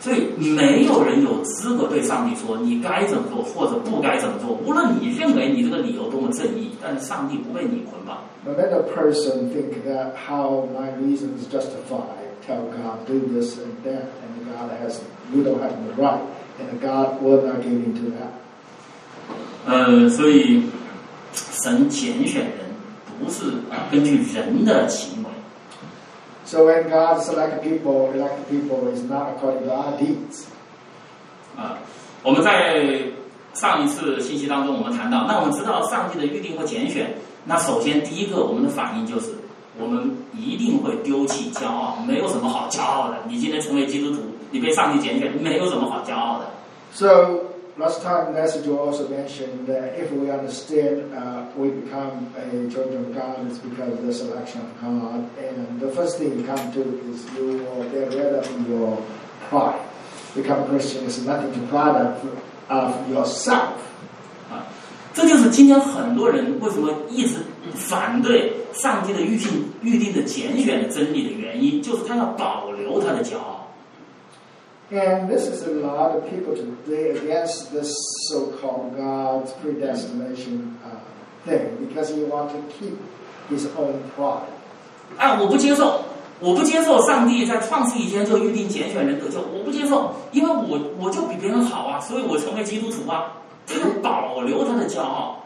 [0.00, 4.56] 所以没有人有资格对上帝说你该怎么做或者不该怎么做。
[4.64, 8.18] 无论你认为你这个理由多么正义，但是上帝不被你捆绑。
[8.44, 13.57] No matter a person think that how my reason is justified, Tell God do this
[13.57, 15.01] and that, and God has
[15.33, 16.21] we don't have the right,
[16.59, 18.31] and God will not give in to that.
[19.65, 20.63] 呃，所以
[21.33, 22.57] 神拣选人
[23.19, 25.29] 不是啊根据人的行为
[26.45, 30.43] ，So when God select people, elect people is not according to our deeds.
[31.55, 31.79] 啊，
[32.23, 33.03] 我们在
[33.53, 39.32] 上一次信息当中，我们谈到，那我们知道上帝的预定和拣选，那首先第一个我们的反应就是，
[39.79, 43.17] 我们一定会丢弃骄傲，没有什么好骄傲的。
[43.27, 46.45] 你今天成为基督徒，你被上帝拣选，没有什么好骄傲的。
[46.93, 53.05] So last time message you also mentioned that if we understand uh, we become a children
[53.05, 55.25] of God, it's because of the selection of God.
[55.41, 58.99] And the first thing you come to is you will get rid of your
[59.49, 59.79] pride.
[60.35, 62.13] Become a Christian is nothing to pride of,
[62.69, 63.73] of yourself.
[64.51, 64.69] 啊，
[65.13, 67.37] 这就是今天很多人为什么一直
[67.75, 73.67] 反对上帝的预定预定的拣选的真理的原因，就是他要保留他的骄傲。
[74.91, 77.95] And this is a lot of people today against this
[78.29, 80.99] so-called God's predestination uh,
[81.45, 82.97] thing because he wants to keep
[83.49, 84.43] his own pride.
[85.17, 86.01] 啊，我不接受，
[86.39, 93.33] 我不接受上帝在创世以前就预定拣选人得救，我不接受，因为我我就比别人好啊，所以我成为基督徒啊。
[93.65, 95.42] 他要保留他的骄傲，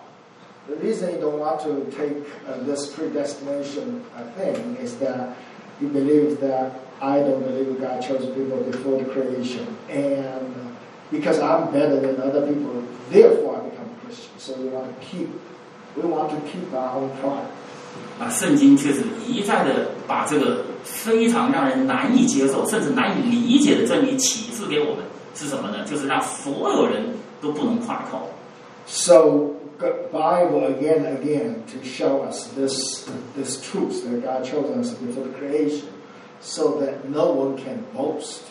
[0.68, 5.36] The reason you don't want to take uh, this predestination uh, thing is that
[5.80, 10.54] you believe that I don't believe God chose people before the creation, and
[11.10, 14.38] because I'm better than other people, therefore I become a Christian.
[14.38, 15.28] So we want to keep,
[15.96, 17.48] we want to keep our own pride.
[18.20, 24.98] 啊，圣经却是一再的把这个非常让人难以接受，甚至难以理解的真理启示给我们，
[25.34, 25.84] 是什么呢？
[25.84, 27.02] 就是让所有人
[27.40, 28.30] 都不能夸口。
[28.86, 34.69] So the Bible again and again to show us this this truth that God chose
[34.75, 35.89] us before the creation,
[36.39, 38.41] so that no one can boast.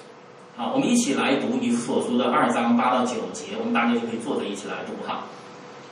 [0.56, 5.26] 好，我们一起来读以弗所书的二章八到九节，我们大家就可以坐着一起来读哈。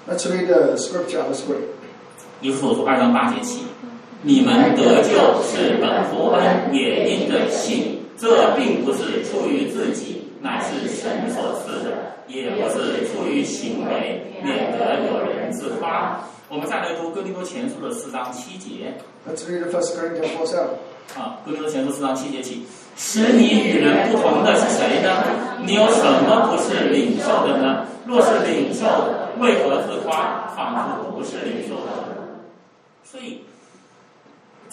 [0.09, 1.67] Let's read the scripture on the screen.
[2.41, 3.65] 以弗所书二章八节起，
[4.23, 8.01] 你们得救是本乎恩，也因着信。
[8.17, 11.91] 这并不是出于自己，乃是神所赐的；
[12.29, 16.21] 也不是出于行为，免得有人自夸。
[16.51, 18.93] 我们再来读哥林多前书的四章七节
[19.27, 21.19] Let's read the First Corinthians 4 7.
[21.19, 25.25] 啊，哥林多前书四章七节起，使你与人不同的是谁呢？
[25.65, 27.87] 你有什么不是领受的呢？
[28.05, 28.85] 若是领受，
[29.41, 30.53] 为何自夸？
[30.55, 31.91] 仿佛不是领受的。
[33.03, 33.41] 所以，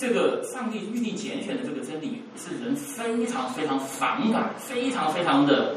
[0.01, 5.75] 这个上帝预定拣选的这个真理，是人非常非常反感、非常非常的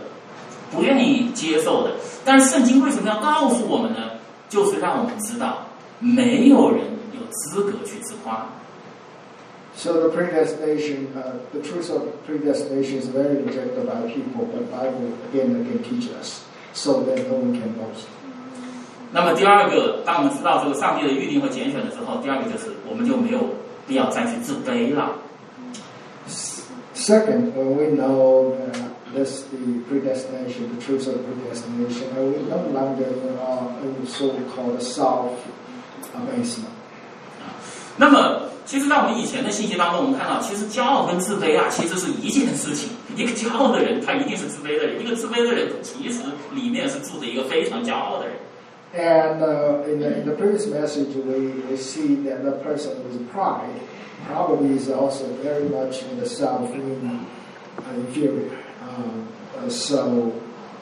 [0.72, 1.90] 不愿意接受的。
[2.24, 4.12] 但是圣经为什么要告诉我们呢？
[4.48, 5.66] 就是让我们知道，
[6.00, 6.80] 没有人
[7.12, 8.46] 有资格去自夸。
[9.76, 15.54] So the predestination, uh, the truth of predestination is very rejected by people, but Bible again
[15.56, 16.40] again teaches us,
[16.72, 18.06] so that no one can boast.
[19.12, 23.40] 那么第二个，当我们知道这个上帝的预定和拣选的时候，第二个就是我们就没有
[23.86, 25.12] 必要再去自卑了。
[26.94, 28.76] Second, when we know that
[29.12, 29.58] this the
[29.90, 33.10] predestination, the truth of predestination, and we no longer
[33.42, 36.70] are in so-called self-abasement.
[37.96, 42.90] 那么，其实，在我们以前的信息当中，我们看到，其实骄傲跟自卑啊，其实是一件事情。
[43.16, 46.20] 一个骄傲的人，他一定是自卑的人；一个自卑的人，其实
[46.52, 48.34] 里面是住着一个非常骄傲的人。
[48.93, 53.79] And uh, in, the, in the previous message, we, we see that the person with pride
[54.25, 57.25] probably is also very much in the self in,
[57.77, 58.57] uh, inferior.
[58.81, 60.33] Um, uh, so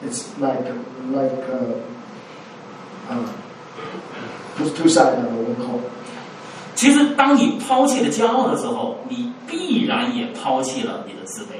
[0.02, 0.64] it's like
[1.10, 1.74] like uh,
[3.10, 3.32] uh,
[4.56, 5.82] two, two sided of the coin.
[6.74, 11.58] 其实，当你抛弃了骄傲的时候，你必然也抛弃了你的自卑。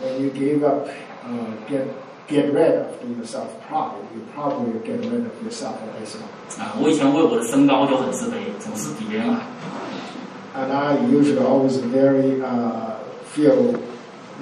[0.00, 0.88] When you give up,
[1.26, 1.84] uh, get
[2.27, 6.29] get rid of your self pride, you probably get rid of your self abasement.
[6.59, 9.41] 啊，我以前为我的身高就很自卑，总是比别人矮。
[10.55, 12.93] and I usually always very uh,
[13.33, 13.75] feel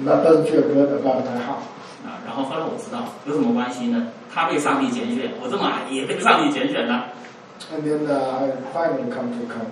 [0.04, 1.64] not doesn't feel good about my heart.
[2.04, 4.08] 啊，然后后来我知道有什么关系呢？
[4.32, 7.06] 他被上帝拣选，我这么矮也被上帝拣选了。
[7.72, 9.70] And then uh, I finally come to come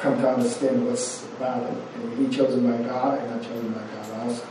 [0.00, 1.76] come to understand what's about it.
[2.00, 4.42] And he chosen by God, and I chosen by God also.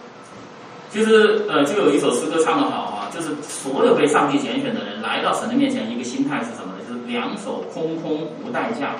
[0.94, 6.86] 其实呃，就有一首诗歌唱得好啊，就是所有被上帝拣选的人来到神的面前，一个心态是什么呢？
[6.88, 8.96] 就是两手空空无代价，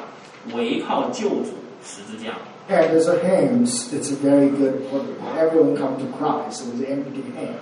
[0.56, 1.54] 唯靠救主
[1.86, 2.34] 十字架。
[2.68, 3.94] And there's a hymns.
[3.94, 5.02] It's a very good for
[5.38, 7.62] everyone come to Christ with empty hand,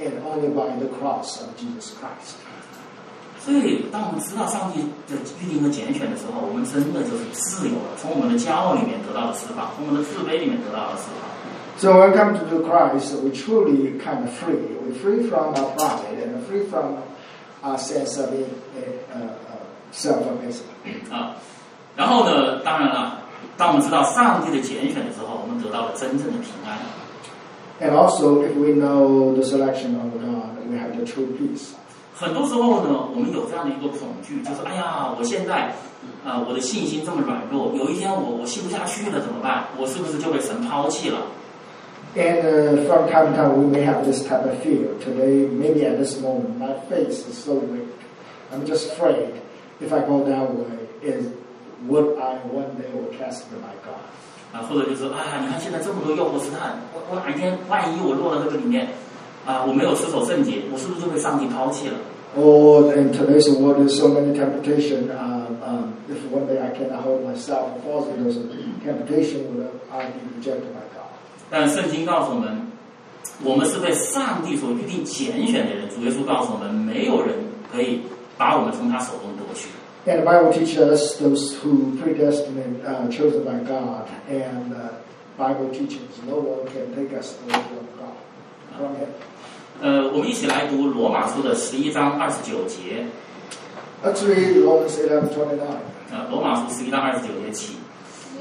[0.00, 2.40] and only by the cross of Jesus Christ.
[3.44, 11.29] 所以，当我们知道上帝的预定和拣选的时候，我们真的就是自由了，从我们的骄傲里面得到了释放，从我们的自卑里面得到了释放。
[11.79, 14.55] So when we come to know Christ, we truly kind of free.
[14.81, 16.97] We're free from our pride and free from
[17.61, 19.29] our sense of uh, uh,
[19.91, 21.11] self-abasement.
[21.11, 21.35] 啊，
[21.97, 23.19] 然后呢，当然了，
[23.57, 26.79] 当我们知道上帝的拣选的时候，我们得到了真正的平安。
[27.81, 31.73] And also, if we know the selection of God, we have the true peace.
[32.15, 35.75] 很多时候呢，我们有这样的一个恐惧，就是哎呀，我现在
[36.23, 39.65] 啊、我的信心这么软弱，有一天我我信不下去了怎么办？
[39.77, 41.19] 我是不是就被神抛弃了？
[42.15, 44.87] And uh, from time to time, we may have this type of fear.
[44.99, 47.89] Today, maybe at this moment, my faith is so weak.
[48.53, 49.33] I'm just afraid
[49.81, 51.27] if I go that way, is
[51.87, 53.99] would I one day will cast by God?
[54.53, 58.87] 啊，或者就是哎呀，你看现在这么多诱惑试探，我我哪一天万一我落到这个里面，
[59.45, 61.97] 啊，我没有持守圣洁，我是不是就被上帝抛弃了？
[62.37, 65.11] Or in today's world, there's so many temptation.
[65.11, 68.39] Um, um, if one day I cannot hold myself and falls into those
[68.83, 70.98] temptation, will I be rejected by God?
[71.50, 72.70] 但圣经告诉我们，
[73.42, 75.88] 我们是被上帝所预定拣选的人。
[75.88, 77.34] 主耶稣告诉我们，没有人
[77.72, 78.02] 可以
[78.38, 79.68] 把我们从他手中夺去。
[80.06, 84.92] And the Bible teaches us those who predestined, uh, chosen by God, and uh,
[85.36, 88.14] Bible teaches no one can take us away from God,
[88.78, 89.08] from Him.
[89.82, 93.04] 呃，我们一起来读罗马书的十一章二十九节。
[94.02, 95.58] Let's read Romans 11 29.
[96.12, 97.74] 呃，罗马书十一章二十九节起，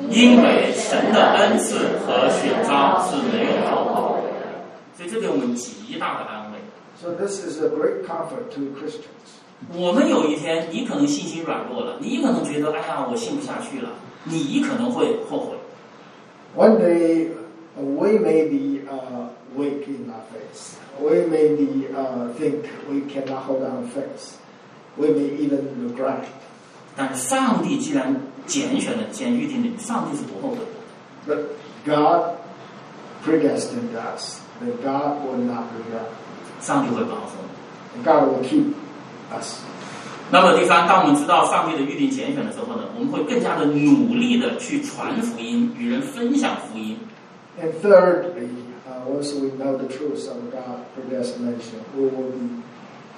[0.09, 6.59] 因为神的恩赐和选召是没有后果的，所以这给我们极大的安慰。
[7.01, 9.39] So this is a great comfort to Christians.
[9.75, 13.89] 我们有一天，你可能信心软弱了，你可能觉得，哎呀，我信不下去了。
[14.25, 15.55] 你可能会后悔。
[16.55, 17.29] One day,
[17.77, 20.77] uh, we may be uh, weak in our faith.
[20.99, 24.37] We may be uh, think we cannot hold our faith.
[24.97, 26.25] We may even regret.
[26.99, 28.13] 但是上帝既然
[28.45, 31.33] 拣选了、既然预定了你，上帝是不后悔的。
[31.33, 31.39] But
[31.85, 32.35] God
[33.23, 34.41] predestined us.
[34.61, 36.11] That God will not regret.
[36.59, 37.37] 上帝会保守
[37.95, 38.03] 你。
[38.03, 38.73] God will keep
[39.31, 39.61] us.
[40.29, 46.97] 那么第三，当我们知道上帝的预定拣选的时候呢，我们会更加的努力的去传福音，与人分享福音。
[47.61, 48.49] And thirdly,
[48.85, 52.61] uh, once we know the truth of God's predestination, we will be,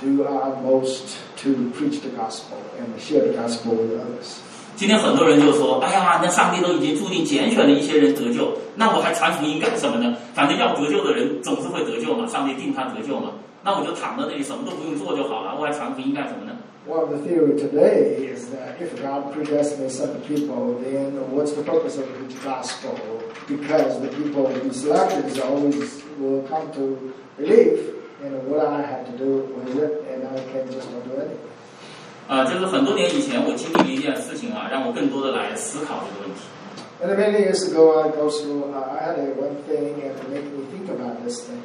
[0.01, 4.39] do our most to preach the gospel and share the gospel with others.
[4.77, 10.15] 今天很多人就说：“哎呀，那上帝都已经注定拣选了一些人得救，那我还传福音干什么呢？
[10.35, 13.31] 反正要得救的人总是会得救嘛，上帝定他得救嘛，
[13.65, 16.53] 那我就躺在那里什么都不用做就好了，我还传福音干什么呢？”
[16.87, 21.63] One of the theory today is that if God predestines some people, then what's the
[21.63, 22.95] purpose of the gospel?
[23.49, 27.81] Because the people He selected is always will come to believe,
[28.24, 31.50] And what I have to do with it, and I can just not do anything.
[32.28, 36.42] 啊、就是很多年以前我经历了一件事情啊，让我更多的来思考这个问题。
[37.04, 38.72] And many years ago, I go through.
[38.72, 41.58] Uh, I had a one thing and it made me think about this thing.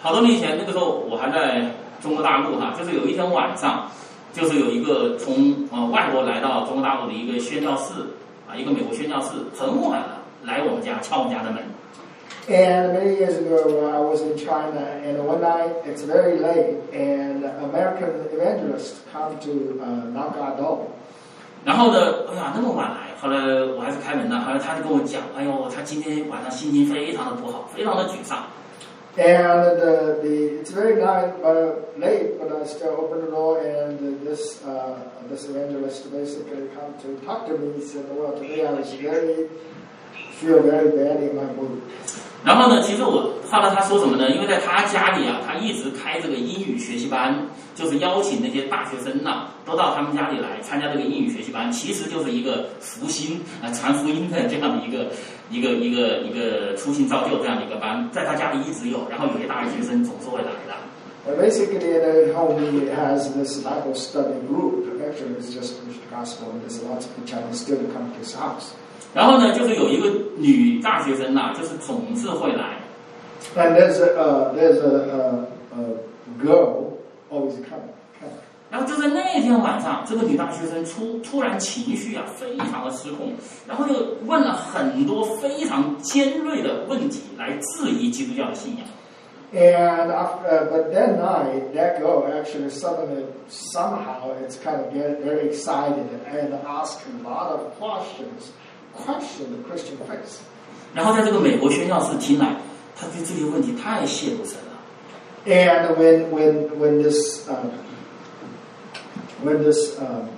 [0.00, 1.70] 好多年以前，那个时候我还在
[2.02, 3.88] 中国大陆哈，就是有一天晚上，
[4.32, 7.92] 就是有一个从呃外国来到中国大陆的一个宣教士
[8.48, 11.62] 啊，一个美国宣教士，很晚了来我们家敲我们家的门，
[12.47, 17.43] And many years ago, uh, I was in China, and one night it's very late, and
[17.43, 20.87] American evangelists come to uh, knock our door.
[21.65, 23.39] 然后呢，哎呀那么晚来，后来
[23.73, 28.45] 我还是开门了，后来他就跟我讲，哎呦，他今天晚上心情非常的不好，非常的沮丧。
[29.17, 33.97] And the, the it's very night, uh, late, but I still open the door, and
[34.23, 34.97] this uh,
[35.29, 37.71] this evangelist basically come to talk to me.
[37.77, 39.47] He said, "Well, today I was very
[40.33, 41.81] feel very bad in my mood."
[42.42, 44.30] 然后呢，其实我后来他说什么呢？
[44.30, 55.10] 因为在他家里啊，他一直开这个英语学习班，就是邀请那些大学生呐、都到他们家里来参加这个英语学习班，其实就是一个福星啊、传福音的这样的一个
[55.50, 60.74] 一个一个一个初心造就这样的一个班，在他家里一直有，然后有些大学生总是会来的。
[61.28, 64.88] And basically, at home he has this Bible study group.
[65.04, 68.34] Actually, it's just preach the gospel, and there's lots of Chinese students come to his
[68.34, 68.72] house.
[69.13, 72.77] 然后呢，就是有一个女大学生呐、就是总是会来，
[73.55, 76.97] And there's a uh, there's a, a, a girl
[77.31, 77.93] always coming.
[78.19, 78.35] coming.
[78.69, 83.33] 然后就在那天晚上，这个女大学生突突然情绪啊非常的失控，
[83.67, 88.85] 然后就问了很多非常尖锐的问题来质疑基督教的信仰。
[89.53, 95.47] And after, but that night, that girl actually suddenly somehow it's kind of get very
[95.47, 98.51] excited and ask a lot of questions,
[98.94, 100.40] question the Christian faith.
[100.94, 102.56] 然后在这个美国宣教士听来，
[102.96, 104.70] 他对这些问题太亵渎神了。
[105.46, 107.54] And when when when this uh,
[109.44, 110.28] when this um,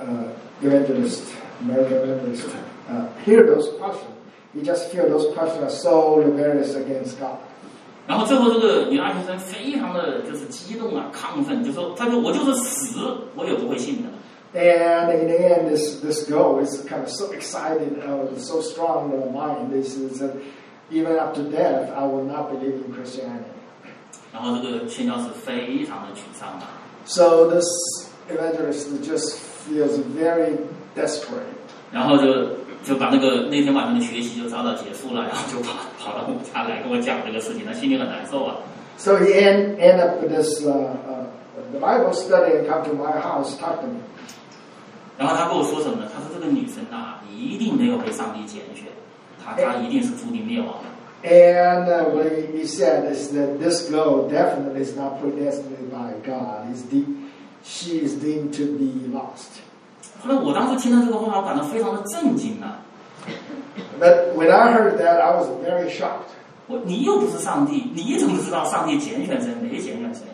[0.00, 0.28] uh,
[0.62, 1.22] evangelist,
[1.60, 2.46] American evangelist,
[2.88, 4.14] uh, hear those questions,
[4.54, 7.38] you just feel those questions are so rebellious against God.
[8.06, 13.00] 然后最后这个女大学生非常的就是激动啊，亢奋，就说：“她说我就是死
[13.34, 14.08] 我也不会信的。”
[14.53, 19.13] And in the end, this this girl is kind of so excited, uh, so strong
[19.13, 19.71] in her mind.
[19.71, 20.33] This is that
[20.89, 23.45] even up to death, I will not believe in Christianity.
[24.33, 26.65] 然后这个宣教士非常的沮丧啊，
[27.05, 27.65] So this
[28.27, 29.37] evangelist just
[29.67, 30.57] feels very
[30.95, 31.45] desperate.
[31.91, 38.55] 然后就就把那个那天晚上的学习就早早结束了，然后就跑跑到我家来跟我讲这个事情，他心里很难受啊。
[38.97, 41.25] So he end, end up with this uh, uh,
[41.71, 43.99] the Bible study and come to my house, talk to me.
[45.16, 46.10] 然后他跟我说什么呢？
[46.14, 48.86] 他说这个女生啊，一定没有被上帝拣选，
[49.44, 50.90] 她她一定是注定灭亡的。
[51.26, 56.70] And uh, what he, he said is that this girl definitely is not predestined by God.
[56.74, 57.06] Is de-
[57.64, 59.62] she is deemed to be lost.
[60.20, 62.80] 后来我当时听到这个话，我感到非常的震惊啊
[64.00, 66.34] ！But when I heard that, I was very shocked.
[66.66, 70.26] 我你又不是上帝，你怎么知道上帝拣选谁没拣选谁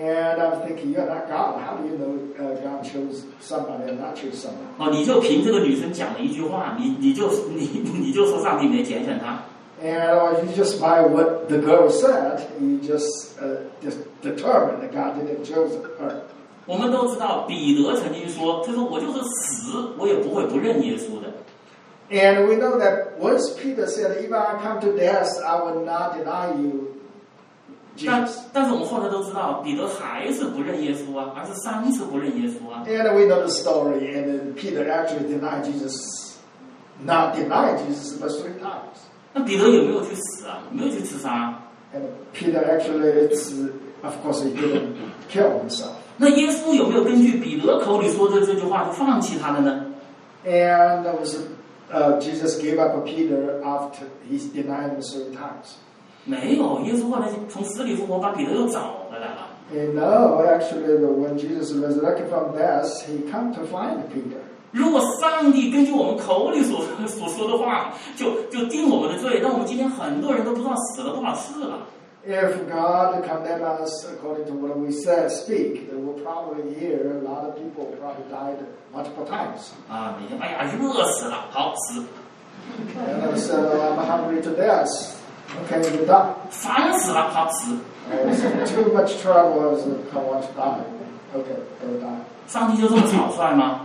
[0.00, 1.60] And I'm thinking, you're not God.
[1.62, 4.66] How do you know uh, God chose somebody and not choose someone?
[4.78, 9.38] 哦，你就凭这个女生讲了一句话，你你就你你就说上帝没拣选她，
[9.82, 14.92] And or you just by what the girl said, you just uh, just determined that
[14.92, 16.22] God didn't choose her.
[16.66, 21.32] 我们都知道彼得曾经说，他说我就是死，我也不会不认耶稣的。
[22.10, 26.16] And we know that once Peter said, "Even I come to death, I will not
[26.16, 26.89] deny you."
[28.05, 32.83] 但.但是我们后来都知道，彼得还是不认耶稣啊，而是三次不认耶稣啊。
[32.87, 34.13] And we know the story.
[34.13, 36.37] And Peter actually denied Jesus
[37.03, 38.99] not denied Jesus but three times.
[39.33, 40.59] 那彼得有没有去死啊？
[40.71, 41.53] 没有去自杀。
[41.93, 43.51] And Peter actually, it's
[44.01, 44.95] of course he didn't
[45.29, 45.91] kill himself.
[46.17, 49.85] 那耶稣有没有根据彼得口里说的这句话就放弃他了呢
[50.45, 51.35] ？And that was
[51.91, 55.75] uh, Jesus gave up Peter after he's denied him three times.
[56.24, 59.48] 没有，耶稣后来从死里复活，把彼得又找回来了。
[59.72, 64.38] And no, actually, the- when Jesus resurrected from death, he come to find Peter.
[64.72, 71.78] 如果上帝根据我们口里所所说的话，就就定我们的罪，那我们今天很多人都不知道死了多少次了。
[72.28, 77.22] If God condemn us according to what we said, speak, then we'll probably hear a
[77.22, 78.58] lot of people probably died
[78.92, 79.70] multiple times.
[79.88, 82.02] 啊，每天哎呀热死了，好死；
[82.98, 84.88] And I said, oh, I'm hungry to death.
[85.67, 86.25] Okay, you die.
[86.49, 87.73] 烦死了，好死。
[88.11, 89.69] Oh, it's too much trouble.
[89.69, 90.83] I said, I want to die.
[91.33, 92.23] Okay, go die.
[92.47, 93.81] 上帝就这么草率吗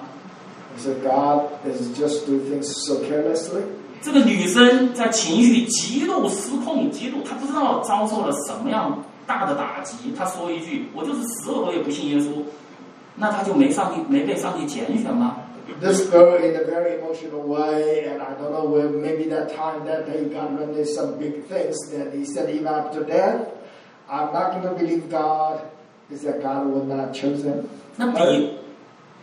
[0.79, 3.63] said, God is just do things so carelessly.
[4.03, 10.15] 这个女生在情绪极度失控，极度她不知道遭受了什么样大的打击。
[10.17, 12.43] 她说一句：“我就是死了，我也不信耶稣。”
[13.17, 15.37] 那她就没上帝没被上帝拣选吗？
[15.81, 20.07] This girl in a very emotional way, and I don't know where maybe that time that
[20.07, 23.41] day God really some big things that he said even after death,
[24.09, 25.61] I'm not going to believe God.
[26.09, 27.65] Is that God will not choose him?
[27.97, 28.51] 那彼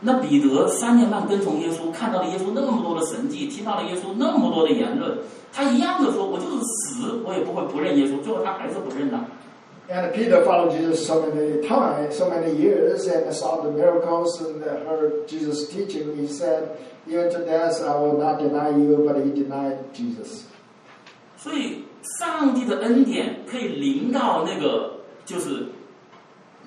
[0.01, 5.17] 那彼得三年半跟从耶稣，看到了耶稣那么多的神迹，听到了耶稣那么多的言论，
[5.53, 9.25] 他一样的说：“我就是死，我也不会不认耶稣。”最后他还是不认了。
[9.90, 15.26] And Peter followed Jesus so many times, so many years, and saw the miracles and heard
[15.26, 16.14] Jesus teaching.
[16.14, 20.44] He said, "Even to death, I will not deny you." But he denied Jesus.
[21.38, 21.84] 所以，
[22.18, 25.68] 上帝的恩典可以临到那个就是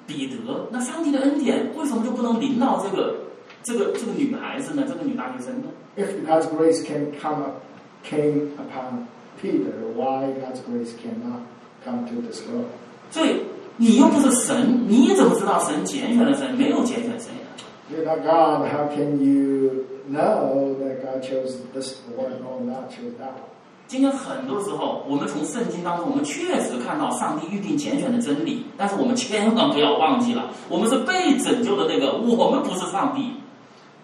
[0.08, 0.68] 彼得。
[0.72, 3.18] 那上帝的恩典为什么就不能临到这个
[3.62, 4.84] 这个这个女孩子呢？
[4.88, 5.68] 这个女大学生呢？
[5.95, 7.62] If God's grace can come up,
[8.04, 9.06] came upon
[9.39, 11.41] Peter, why God's grace cannot
[11.86, 12.66] come to this girl?
[13.11, 13.43] 所以
[13.77, 17.47] 你又不是神，你怎么知道神拣选了谁，没有拣选谁呢
[17.91, 18.69] ？You're not God.
[18.69, 23.55] How can you know that God chose this one or not chose that one?
[23.89, 33.35] 今天很多时候，我们从圣经当中，我们确实看到上帝预定拣选的真理，但是我们千万不要忘记了，我们是被拯救的那个，我们不是上帝。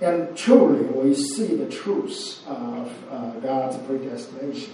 [0.01, 4.71] And truly, we see the truth of uh, God's predestination.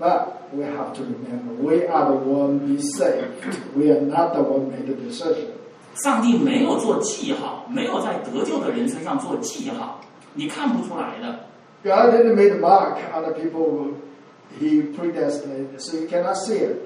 [0.00, 3.44] But we have to remember, we are the one be saved.
[3.76, 5.48] We are not the one made the decision.
[5.94, 10.00] 上帝没有做记号，没有在得救的人身上做记号，
[10.32, 11.40] 你看不出来的。
[11.84, 13.92] God didn't make a mark on the people
[14.58, 16.76] He predestinated, so you cannot see it.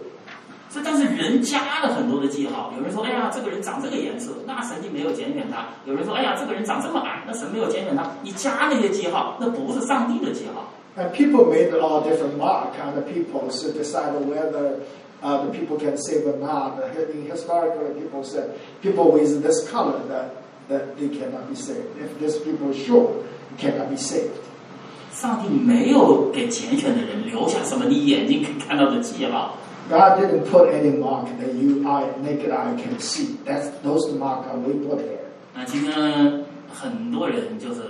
[0.71, 8.11] 这但是人加了很多的记号，有人说，哎呀，这个人长这个颜色，那神就没有拣选他；有人说，哎呀，这个人长这么矮，那神没有拣选他。
[8.23, 10.69] 你加那些记号，那不是上帝的记号。
[10.96, 14.82] And people made all different mark on the people to decide whether
[15.22, 16.84] uh, the people can save or not.
[16.98, 21.98] In historically, people said people with this color that, that they cannot be saved.
[21.98, 24.40] If this people is short, you cannot be saved.
[25.12, 29.58] 上帝没有给拣选的人留下什么你眼睛可以看到的记号。
[29.90, 33.38] God didn't put any mark that you eye, naked eye can see.
[33.44, 35.26] That's those mark are we put there.
[35.56, 37.82] 那今天很多人就是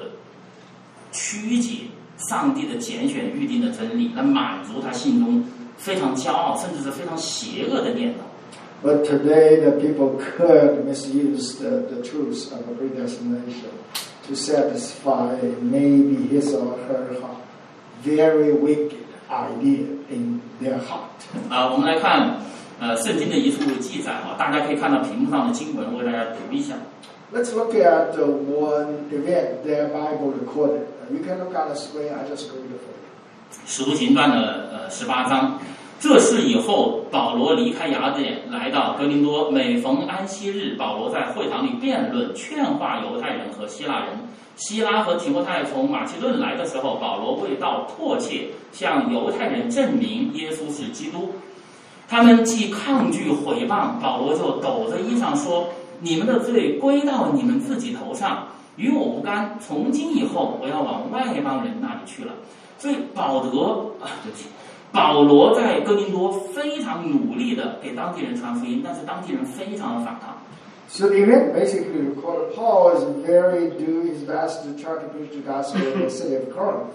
[1.12, 1.88] 曲解
[2.18, 5.44] 上帝的拣选预定的真理，来满足他心中
[5.78, 8.20] 非常骄傲，甚至是非常邪恶的念头。
[8.82, 13.72] But today, the people could misuse the, the truth of the predestination
[14.28, 17.42] to satisfy maybe his or her heart,
[18.04, 21.10] very wicked idea in their heart.
[21.50, 22.38] 啊，我们来看
[22.80, 26.76] 呃圣经的一处记载啊，大家可以看到屏幕上的经文，我给大家读一下。
[27.34, 30.86] Let's look at the one event their Bible recorded.
[31.05, 32.13] Uh, You can look on the screen.
[32.13, 33.05] I just read it for you.
[33.67, 35.59] 使徒行传的呃十八章。
[36.01, 39.51] 这事以后，保罗离开雅典，来到哥林多。
[39.51, 44.09] 每逢安息日，保罗在会堂里辩论，劝化犹太人和希腊人。
[44.57, 51.33] 希拉和提摩太从马其顿来的时候，保罗为道迫切向犹太人证明耶稣是基督。
[52.07, 55.69] 他们既抗拒毁谤，保罗就抖着衣裳说
[56.01, 58.47] ：“你们的罪归到你们自己头上，
[58.77, 59.59] 与我无干。
[59.61, 62.33] 从今以后，我要往外邦人那里去了。”
[62.79, 64.49] 所以保德啊，对不起，
[64.93, 70.37] 保罗在哥林多非常努力的给当地人传福音，但是当地人非常的反抗。
[70.87, 75.41] So the event basically recorded Paul is very doing his best to try to preach the
[75.41, 76.93] gospel in the city of Corinth.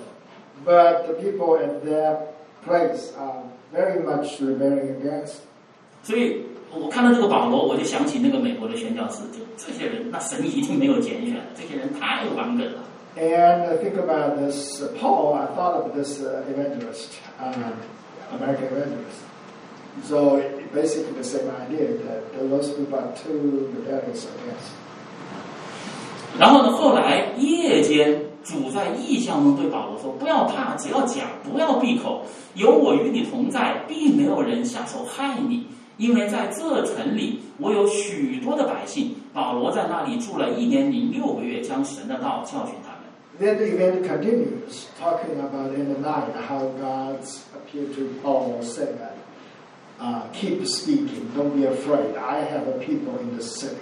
[0.63, 5.37] But the people at that place are very much rebelling against.
[6.03, 12.83] 所以我看到这个保罗，我就想起那个美国的宣教士，就这些人，那神一定没有拣选，这些人太顽梗了。
[13.17, 15.33] And I think about this uh, Paul.
[15.33, 17.73] I thought of this uh, evangelist, um,
[18.31, 19.25] American evangelist.
[20.05, 24.77] So it, basically the same idea that those people are too rebellious against.
[26.37, 32.21] 然后呢，后来夜间主在异象中对保罗说：“不要怕，只要讲，不要闭口，
[32.53, 35.65] 有我与你同在，并没有人下手害你。
[35.99, 39.15] 因为在这城里，我有许多的百姓。
[39.31, 43.05] 保罗在那里住了一年零六个月，将神的道教训他们。”
[43.39, 47.19] Then the event continues, talking about in the night how God
[47.53, 49.13] appeared to Paul and said that,
[50.01, 52.17] uh, keep speaking, don't be afraid.
[52.17, 53.77] I have a people in the city.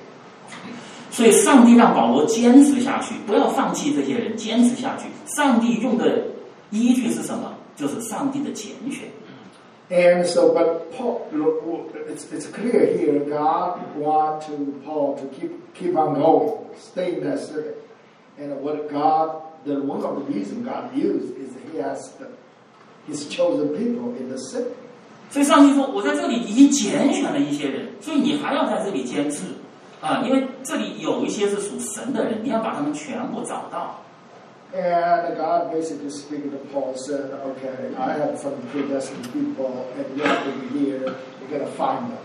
[1.10, 5.06] 所以，上帝让保罗坚持下去，不要放弃这些人，坚持下去。
[5.26, 6.26] 上帝用的
[6.70, 7.54] 依据是什么？
[7.76, 9.08] 就是上帝的拣选。
[9.90, 11.26] And so, but Paul,
[12.10, 17.24] it's, it's clear here, God want to Paul to keep keep on going, stay in
[17.24, 17.70] that city.
[18.38, 22.28] And what God, the one of the reason God used is He has the,
[23.08, 24.76] His chosen people in the city.
[25.30, 29.44] 所以，上帝说：“我在这里已经拣选了一些人，所以你还要在这里坚持
[30.02, 34.02] 啊，因为这里有一些是属神的人，你要把他们全部找到。”
[34.75, 40.25] And God basically speaking to Paul said, okay, I have some predestined people, and you
[40.25, 42.19] have to be here, you're going to find them.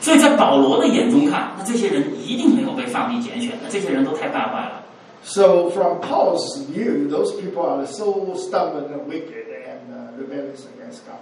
[0.00, 4.82] 所以在保罗的眼中看，那这些人一定没有被上帝拣选的，这些人都太败坏了。
[5.22, 11.06] So from Paul's view, those people are so stubborn and wicked and uh, rebellious against
[11.06, 11.20] God.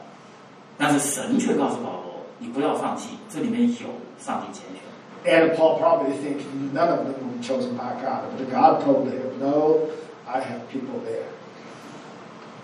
[0.78, 4.80] 但是神却告诉保罗：“你不要放弃，这里面有上帝拣选。”
[5.28, 6.40] And Paul probably thinks
[6.72, 8.24] none of them were chosen by God.
[8.38, 9.80] But God told him, no,
[10.27, 11.29] I have people there.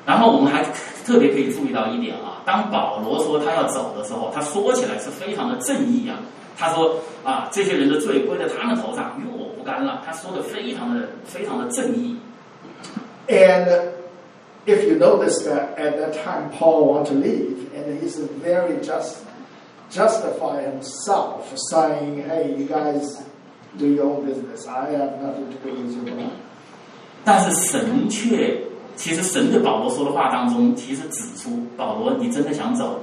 [0.05, 0.63] 然后我们还
[1.05, 6.17] 特别可以注意到一点啊，当保罗说他要走的时候，他说起来是非常的正义啊。
[6.57, 10.01] 他说啊，这些人的罪归在他们头上，与我无干了。
[10.05, 12.17] 他说的非常的非常的正义。
[13.27, 13.67] And
[14.65, 19.17] if you notice that at that time Paul want to leave, and he's very just
[19.91, 23.21] justify himself saying, "Hey, you guys
[23.77, 24.67] do your business.
[24.67, 26.50] I have nothing to do with your life."
[27.23, 28.59] 但是神却，
[28.95, 32.99] 其实神对保罗说的话当中，其实指出保罗，你真的想走，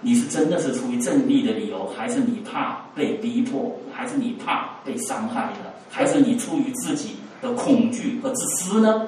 [0.00, 9.06] 你是真的是出于正义的理由，还是你怕被逼迫，还是你怕被伤害的，还是你出于自己的恐惧和自私呢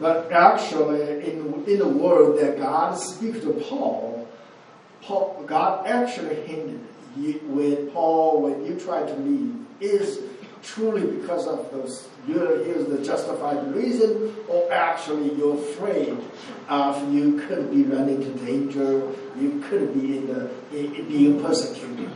[0.00, 4.26] ？But actually, in in the word that God speaks to Paul,
[5.06, 6.80] Paul God actually hinted
[7.16, 10.18] you, with Paul when you try to leave is
[10.63, 12.07] truly because of those.
[12.27, 16.15] You're, here's the justified reason, or actually you're afraid
[16.67, 19.01] of you could be running into danger,
[19.39, 22.09] you could be in the in, in being persecuted.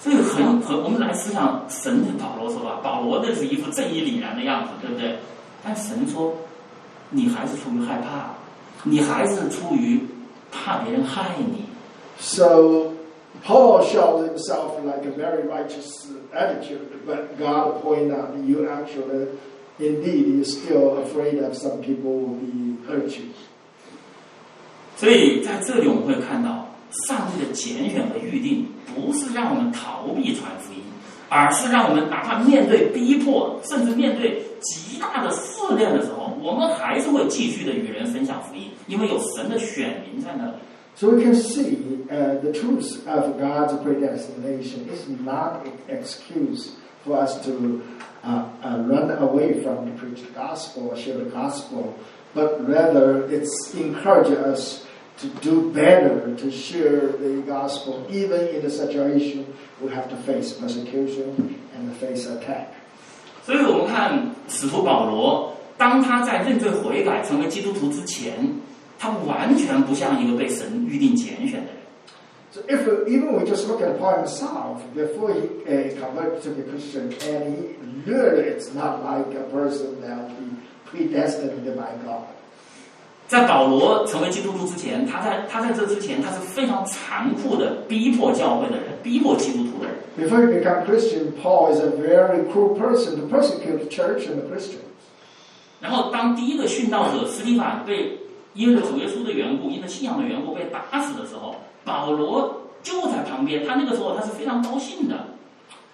[0.00, 5.16] 所以很很，我们来思想神对保罗说吧，保罗那是一副正义凛然的样子，对不对？
[5.62, 6.34] 但神说，
[7.10, 8.34] 你还是出于害怕，
[8.82, 10.00] 你还是出于
[10.50, 11.66] 怕别人害你。
[12.18, 12.87] So
[13.45, 19.27] Paul showed himself like a very righteous attitude, but God pointed out you actually,
[19.79, 23.25] indeed, you still afraid of some people will be hurt you.
[24.97, 26.67] 所以在这里我们会看到，
[27.07, 30.81] 上帝的拣选和预定，不是让我们逃避传福音，
[31.29, 40.51] 而是让我们哪怕面对逼迫，甚至面对极大的试炼的时候，我们还是会继续的与人分享福音，因为有神的选民在那里。
[40.98, 47.44] So we can see uh, the truth of God's predestination is not an excuse for us
[47.44, 47.82] to
[48.22, 51.94] uh, uh, run away from the preach the gospel or share the gospel,
[52.32, 54.86] but rather it's encouraging us
[55.18, 59.46] to do better to share the gospel even in the situation
[59.80, 62.68] we have to face persecution and face attack.
[63.44, 68.32] 所以我们看使徒保罗，当他在认罪悔改成为基督徒之前，
[68.98, 71.84] 他完全不像一个被神预定拣选的人。
[72.52, 76.50] So if we, even we just look at Paul himself before he uh, converted to
[76.50, 80.54] the Christian, and he really it's not like a person that will be
[80.88, 82.26] predestined by God.
[83.26, 89.96] 在保罗成为基督徒之前，他在他在这之前，他是非常残酷的逼迫教会的人，逼迫基督徒的人。
[90.16, 94.40] Before he became Christian, Paul is a very cruel person to persecute the church and
[94.40, 94.84] the Christians.
[95.80, 98.18] 然后，当第一个殉道者斯蒂凡被
[98.53, 103.65] 因着主耶稣的缘故，因着信仰的缘故被打死的时候，保罗就在旁边。
[103.65, 105.15] 他那个时候他是非常高兴的。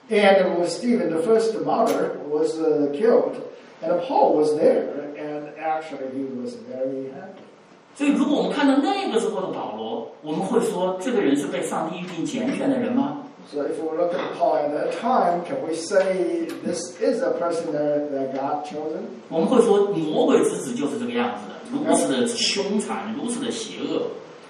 [0.09, 3.41] And when Stephen, the first martyr, was uh, killed,
[3.81, 4.85] and Paul was there,
[5.17, 7.41] and actually he was very happy.
[7.95, 13.23] 所以，如果我们看到那个时候的保罗，我们会说这个人是被上帝预定拣选的人吗？
[13.53, 17.71] So if we look at Paul at that time, can we say this is a person
[17.73, 19.05] that, that God chosen?
[19.29, 24.07] 我们会说，魔鬼之子就是这个样子的，如此的凶残，如此的邪恶。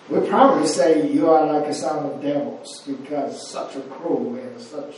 [0.07, 4.59] We probably say you are like a son of devils because such a cruel and
[4.59, 4.95] such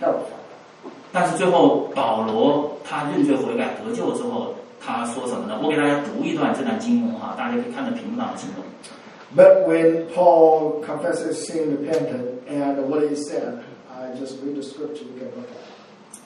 [0.00, 0.42] terrifying.
[1.12, 5.60] 但是最后保罗他认罪悔改得救之后，他说什么呢？
[5.62, 8.64] 我给大家读一段这段经文哈，大家可以看得屏幕上的经文。
[9.36, 13.62] But when Paul confesses sin, repented, and what he said,
[13.92, 15.76] I just read the scripture, we can look at it.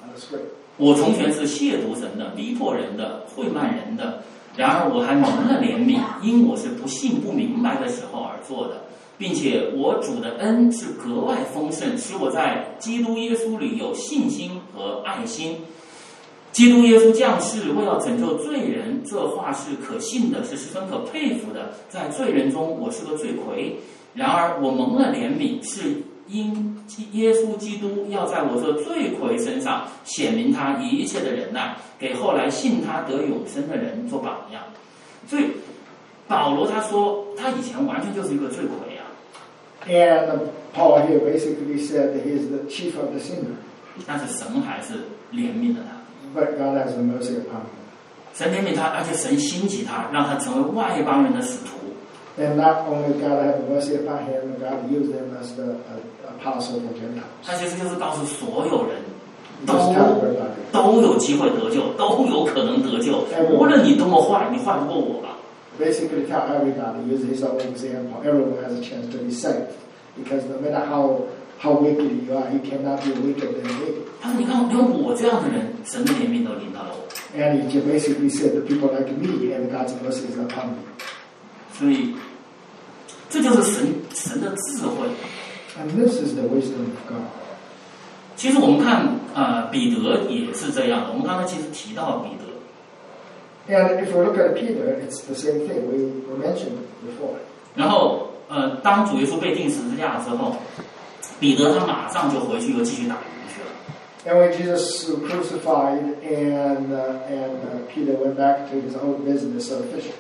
[0.01, 0.47] Uh, That's great.
[0.77, 4.23] 我从前是亵渎神的、逼迫人的、会慢人的，
[4.57, 8.85] 然而我还蒙了怜悯，因我是不信不明白的时候而做的，
[9.19, 15.57] 并且我主的恩是格外丰盛，使我在基督耶稣里有信心和爱心。
[16.53, 21.73] 基督耶稣降世为要拯救罪人，这话是可信的，是十分可佩服的。
[21.89, 23.77] 在罪人中，我是个罪魁；
[24.15, 26.77] 然而我蒙了怜悯，是因
[27.13, 34.63] 耶稣基督要在我这罪魁身上显明他一切的忍耐，给后来信他得永生的人做榜样。
[35.29, 35.45] 所以
[36.27, 39.07] 保罗他说，他以前完全就是一个罪魁啊
[39.87, 40.41] ，And
[40.75, 43.55] Paul here basically said that he is the chief of the sinner,
[44.05, 44.95] 但是神还是
[45.33, 46.00] 怜悯了他。
[46.35, 47.79] But God has no mercy upon him.
[48.33, 51.77] 神怜悯他，而且神兴起他，让他成为外邦人的使徒。
[52.39, 55.99] And not only God have mercy upon him, God used him as the uh,
[56.39, 57.27] apostle for Gentiles.
[57.45, 59.03] 他其实就是告诉所有人，
[59.67, 59.75] 都
[60.73, 63.25] 都有机会得救，都有可能得救。
[63.51, 65.37] 无论你多么坏，你坏不过我吧
[65.79, 68.23] ？Basically tell everybody, use his own example.
[68.25, 69.73] Everyone has a chance to be saved.
[70.17, 71.23] Because no matter how
[71.61, 73.93] how wicked you are, you cannot be wicked than me.
[74.21, 77.07] 他说：“你看，连我这样的人，神的怜悯都临到了我。
[77.39, 80.83] And he basically said that people like me and God's mercy is upon me.
[81.79, 82.15] ”所以，
[83.29, 85.07] 这就是神神的智慧。
[85.79, 87.29] And this is the wisdom of God.
[88.37, 91.13] 其实我们看，呃，彼得也是这样的。
[91.13, 95.87] 我们刚才其实提到彼得，And if we look at Peter, it's the same thing.
[95.87, 97.37] We, we mentioned before.
[97.75, 100.57] 然后，呃，当主耶稣被钉十字架之后，
[101.39, 103.69] 彼得他马上就回去又继续打鱼去了。
[104.27, 109.71] And when Jesus was crucified and uh, and uh, Peter went back to his own business
[109.73, 110.15] of fishing.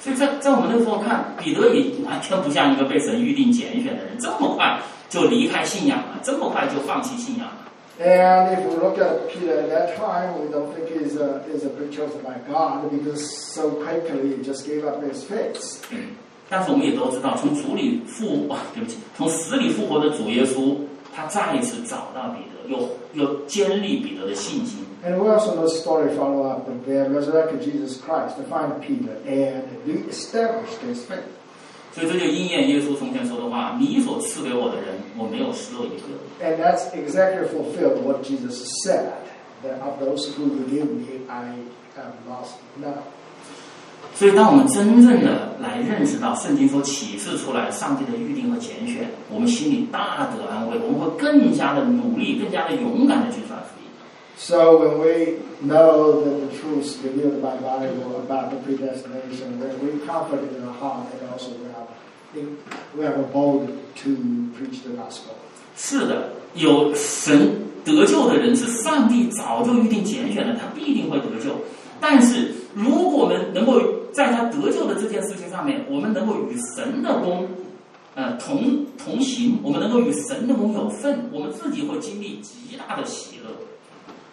[0.00, 4.78] 所以在在我们那个时候看，彼得也完全不像一个被神预定拣选的人，这么快
[5.08, 7.54] 就离开信仰了，这么快就放弃信仰了。
[7.98, 11.70] And if we look at Peter at that time, we don't think he's a, he's a
[11.70, 13.24] been chosen by God because
[13.54, 15.80] so quickly he just gave up his faith.
[16.48, 20.76] 但是我们也都知道，从主里复啊，对不起，从死里复活的主耶稣，
[21.14, 24.84] 他再一次找到彼得，又又坚立彼得的信心。
[25.04, 29.16] And we also know the story follow up with the resurrected Jesus Christ to find Peter
[29.26, 31.22] and reestablish his faith.
[31.92, 36.44] 所以这就应验耶稣从前说的话：“你所赐给我的人，我没有失落一个。
[36.44, 39.12] And that's exactly fulfilled what Jesus said,
[39.62, 41.54] that of those who you give me, I
[41.96, 43.02] have lost none.
[44.16, 53.86] ”所以，当我们真正的来认识到圣经所启示出来上帝的预定和拣选，我们心里大得安慰，我们会更加的努力，更加的勇敢的去传福音。
[54.38, 55.36] So when we
[55.66, 60.64] know that the truths revealed by the Bible about the predestination, then we confident in
[60.64, 61.86] our heart and also we have,
[62.96, 64.10] we have a bold to
[64.56, 65.34] preach the gospel.
[65.76, 67.52] 是的，有神
[67.84, 71.50] 得救的人是上帝早就预定拣选的，他必定会得救。
[72.00, 73.80] 但是，如果我们能够
[74.16, 77.46] 在他得救的这件事情上面，我们能够与神的功，
[78.14, 83.50] 呃，同同行，我们能够与神的功有份，我们自己会经历极大的喜乐。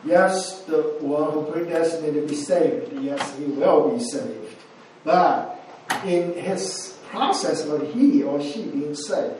[0.05, 4.55] Yes, the one who predestined to be saved, yes, he will be saved.
[5.03, 5.57] But
[6.05, 9.35] in his process of he or she being saved,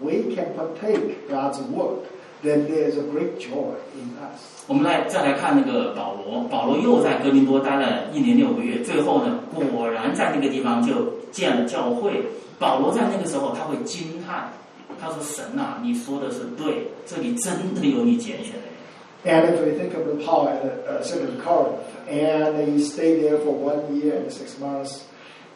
[0.00, 2.04] we can partake God's work.
[2.43, 4.41] Then there is a great joy in us.
[4.67, 10.93] 我们来再来看那个保罗，保罗又在哥林多待了一年六个月，最后呢，果然在那个地方就
[11.31, 12.23] 建了教会。
[12.59, 14.51] 保罗在那个时候他会惊叹，
[14.99, 18.77] 他说：“神啊，你说的是对，这里真的有你拣选的人。”
[19.25, 23.39] And if we think of the Paul at uh, Second Corinth, and he stayed there
[23.39, 25.05] for one year and six months,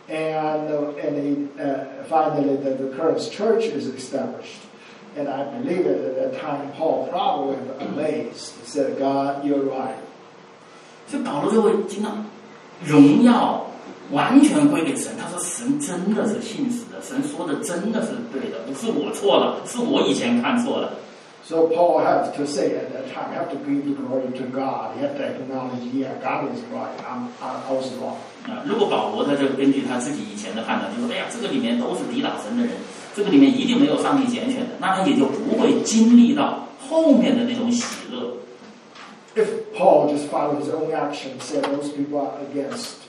[0.09, 4.59] and uh, and he, uh, finally the, the current church is established.
[5.19, 8.53] And I believe that at that time Paul probably was amazed.
[8.61, 9.97] He said, "God, you're right."
[11.09, 12.25] 所以保罗就会惊叹，
[12.85, 13.64] 荣耀
[14.11, 15.12] 完全归给神。
[15.17, 20.93] 他说：“神真的是信实的，神说的真的是对的，不是我错了，是我以前看错了。”
[21.49, 24.99] So Paul has to say at that time, have to give the glory to God.
[24.99, 26.91] He have to acknowledge, yeah, God is right.
[27.07, 28.19] I'm, I, I was wrong.
[28.47, 32.72] 啊，如果保罗他就根据他自己以前的判断，就说，哎呀，这个里面都是抵挡神的人，
[33.14, 38.32] 这个里面一定没有上帝拣选的，那他也就不会经历到后面的那种喜乐。
[39.34, 43.05] If Paul just followed his own action, said those people are against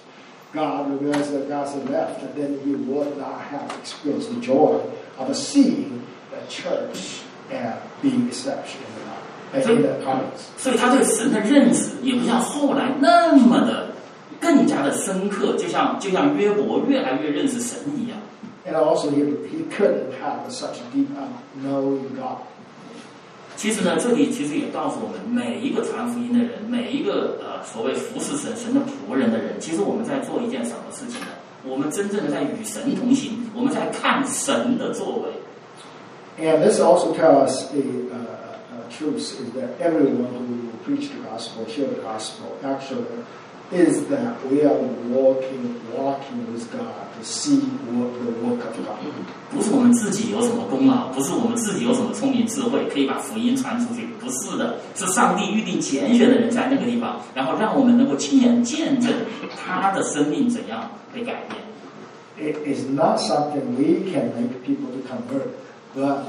[0.54, 4.80] God, realized that God's left, and then he would not have experienced the joy
[5.18, 10.50] of seeing the church and being established in the, uh, in the province.
[10.58, 13.87] 所以他对神的认识也不像后来那么的
[14.40, 18.18] 更加的深刻，就像就像约伯越来越认识神一样。
[18.66, 21.32] And also, he, he couldn't have such deep um,
[21.64, 22.40] knowing God.
[23.56, 31.28] 其实呢，这里其实也告诉我们，每一个传福音的人，每一个呃所谓服侍神、神的仆人的人，其实我们在做一件什么事情呢？
[31.66, 35.32] 我们真正的在与神同行，我们在看神的作为。
[36.40, 38.20] And this also tells us a, uh,
[38.70, 43.06] uh, truth is that everyone who preach the gospel, share the gospel, actually
[43.73, 44.77] is that we are
[45.09, 48.99] walking, walking with God to see what the work of God.
[49.51, 59.13] 不是我们自己有什么功劳，不是我们自己有什么聪明智慧可以把福音传出去，不是的，是上帝预定拣选的人在那个地方，然后让我们能够亲眼见证
[59.57, 61.63] 他的生命怎样被改变。
[62.39, 65.49] It is not something we can make people to convert,
[65.95, 66.25] but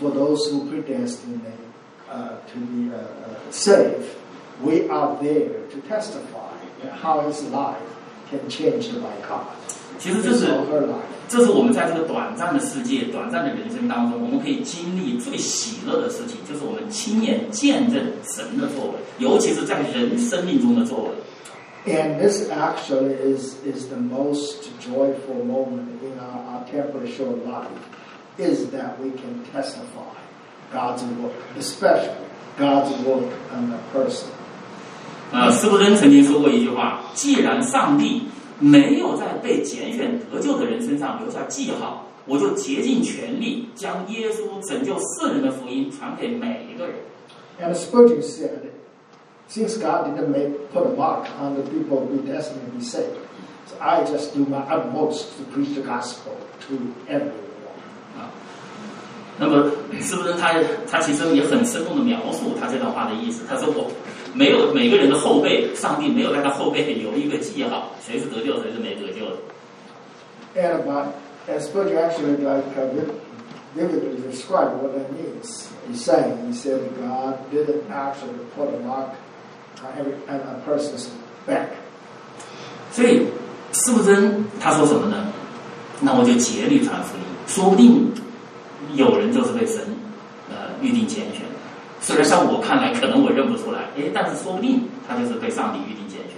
[0.00, 1.60] for those who predestinate
[2.10, 4.16] uh, to be uh, uh, saved,
[4.64, 6.49] we are there to testify that
[7.02, 7.76] how his life
[8.30, 9.46] can change by God.
[9.98, 11.08] 其实这 His 是 or her life.
[11.28, 21.10] 这是我们在这个短暂的世界、短暂的人生当中，我们可以经历最喜乐的事情，就是我们亲眼见证神的作为，尤其是在人生命中的作为。
[21.92, 27.70] And this actually is, is the most joyful moment in our, our temporary short life,
[28.38, 30.12] is that we can testify
[30.72, 32.10] God's work, especially
[32.58, 34.28] God's work on a person.
[35.31, 38.23] 呃，斯布真曾经说过一句话：既然上帝
[38.59, 46.95] 没有在被拣选得救的人身上留下记号，我就竭尽全力将耶稣拯救世人的福音传给每一个人。
[47.61, 48.71] And Spurgeon said,
[49.47, 53.17] since God didn't make, put a mark on the people who destined to be saved,
[53.67, 56.33] so I just do my utmost to preach the gospel
[56.67, 56.75] to
[57.07, 57.31] everyone.
[58.17, 58.27] 啊，
[59.37, 59.71] 那么
[60.01, 60.53] 是不是他
[60.89, 63.43] 他其实也很生动的描述他这段话的意思？
[63.47, 63.89] 他说我
[64.33, 69.37] 没有每个人的后背，上帝没有在他后背留一个记号，谁是得救，谁是没得救的。
[70.55, 71.13] And about,
[71.47, 73.13] and Spurgeon actually like uh, viv-
[73.75, 75.69] vividly described what that means.
[75.87, 79.15] He's saying, he said God didn't actually put a mark
[79.81, 81.07] on every on a person's
[81.47, 81.67] back.
[82.91, 83.25] 所以
[83.73, 85.27] 是不真他说什么呢？
[86.01, 88.11] 那我就竭力传福音，说不定
[88.95, 89.77] 有人就是被神
[90.49, 91.50] 呃预定拣选的。
[92.01, 96.35] 虽然在我看来可能我认不出来，诶，但是说不定他就是被上帝预定拣选。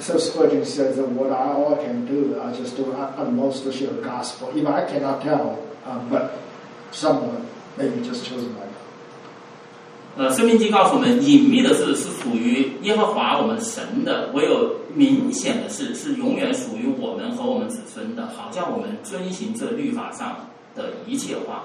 [0.00, 3.72] So Spurgeon says that what I all can do, I just do my utmost to
[3.72, 4.50] share the gospel.
[4.54, 6.30] Even I cannot tell, um, but
[6.92, 7.42] someone
[7.76, 8.76] maybe just chosen by God.
[10.18, 20.36] 呃，《生命记》告诉我们，隐秘的事是属于耶和华我们神的，唯有明显的事是永远属于我们和我们子孙的，好叫我们遵行这律法上
[20.74, 21.64] 的一切话。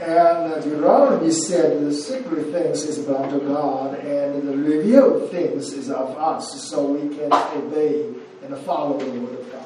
[0.00, 5.72] And uh, Deuteronomy said the secret things is belong to God, and the revealed things
[5.72, 8.12] is of us, so we can obey
[8.44, 9.62] and follow the word of God.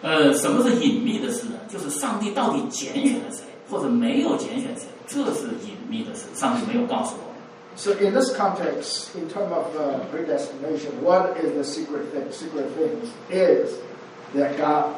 [0.00, 1.58] 呃，什么是隐秘的事呢？
[1.68, 7.28] 就是上帝到底拣选了谁，或者没有拣选谁，这是隐秘的事，上帝没有告诉我们。
[7.76, 12.32] So in this context, in terms of uh, predestination, what is the secret thing?
[12.32, 13.74] Secret things is
[14.34, 14.94] that God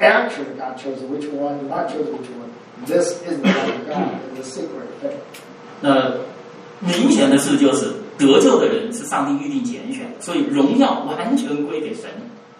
[0.00, 2.50] actually God chose which one, not chose which one.
[2.85, 3.49] This is the
[3.87, 5.17] God, is secret thing.
[5.81, 6.13] 那
[6.79, 12.09] 明显的事就是得救的人是上帝预定拣选，所以荣耀完全归给神。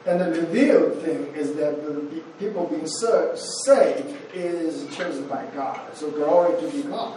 [0.05, 4.03] And the revealed thing is that the pe- people being saved
[4.33, 5.77] is chosen by God.
[5.93, 7.13] So glory to be God.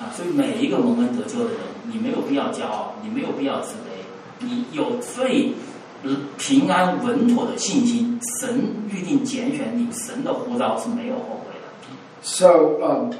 [0.00, 5.52] 啊，所以每一个蒙恩得救的人，你没有必要骄傲，你没有必要自卑，你有最
[6.02, 8.18] 呃平安稳妥的信心。
[8.40, 11.43] 神预定拣选你，神的呼召是没有后悔的。
[12.23, 13.17] So um,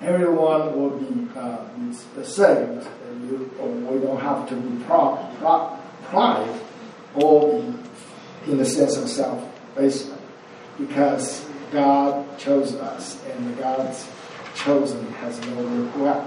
[0.00, 1.92] everyone will be, uh, be
[2.24, 2.86] saved.
[3.08, 5.78] And you, or we don't have to be proud, proud,
[6.10, 6.48] pride
[7.14, 7.62] or
[8.44, 10.20] be in the sense of self-basement
[10.78, 14.06] because God chose us and God's
[14.54, 16.22] chosen has no regret.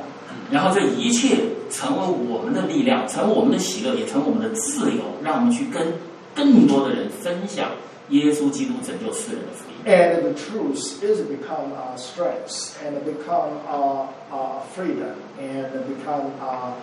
[0.50, 1.38] 然后这一切
[1.70, 5.94] 成为我们的力量，成为我们的喜乐，也成为我们的自由，让我们去跟
[6.36, 7.70] 更多的人分享
[8.10, 9.65] 耶稣基督拯救世人的福音。
[9.86, 16.76] And the truth is become our strength and become our, our freedom and become our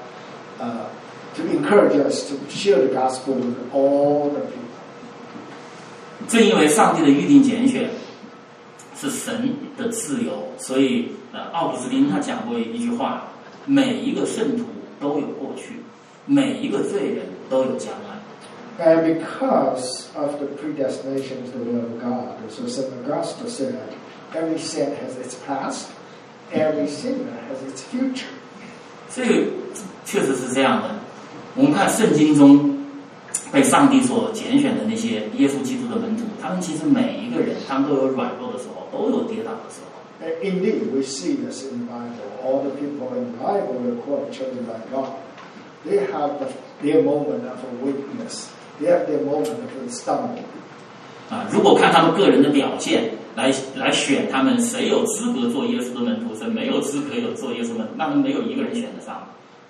[0.59, 0.89] uh,
[1.37, 4.67] to encourage us to share the gospel with all the people.
[6.27, 7.89] 正因为上帝的预定拣选
[8.97, 13.29] 是神的自由，所以呃，奥古斯丁他讲过一句话：
[13.65, 14.65] 每一个圣徒
[15.01, 15.75] 都有过去，
[16.27, 18.12] 每一个罪人都有将来。
[18.79, 22.89] And because of the predestination to the will of God, so St.
[23.05, 23.95] Augustine said,
[24.35, 25.91] every sin has its past,
[26.53, 28.29] every sinner has its future.
[29.11, 29.51] 这个
[30.05, 30.91] 确实是这样的。
[31.57, 32.79] 我们看圣经中
[33.51, 39.89] 被上帝所拣选的那些耶稣基督的门徒，他们其实每一个人，他们都有软弱的时候，都有跌倒的时候。
[40.21, 42.31] And indeed, we see this in the Bible.
[42.45, 45.11] All the people in the Bible who are chosen by God,
[45.85, 46.47] they have the,
[46.81, 48.51] their moment of a weakness.
[48.84, 50.44] They have their moment of stumble.
[51.30, 59.24] 啊，如果看他们个人的表现来来选他们谁有资格做耶稣的门徒，谁没有资格有做耶稣门徒，那么没有一个人选得上。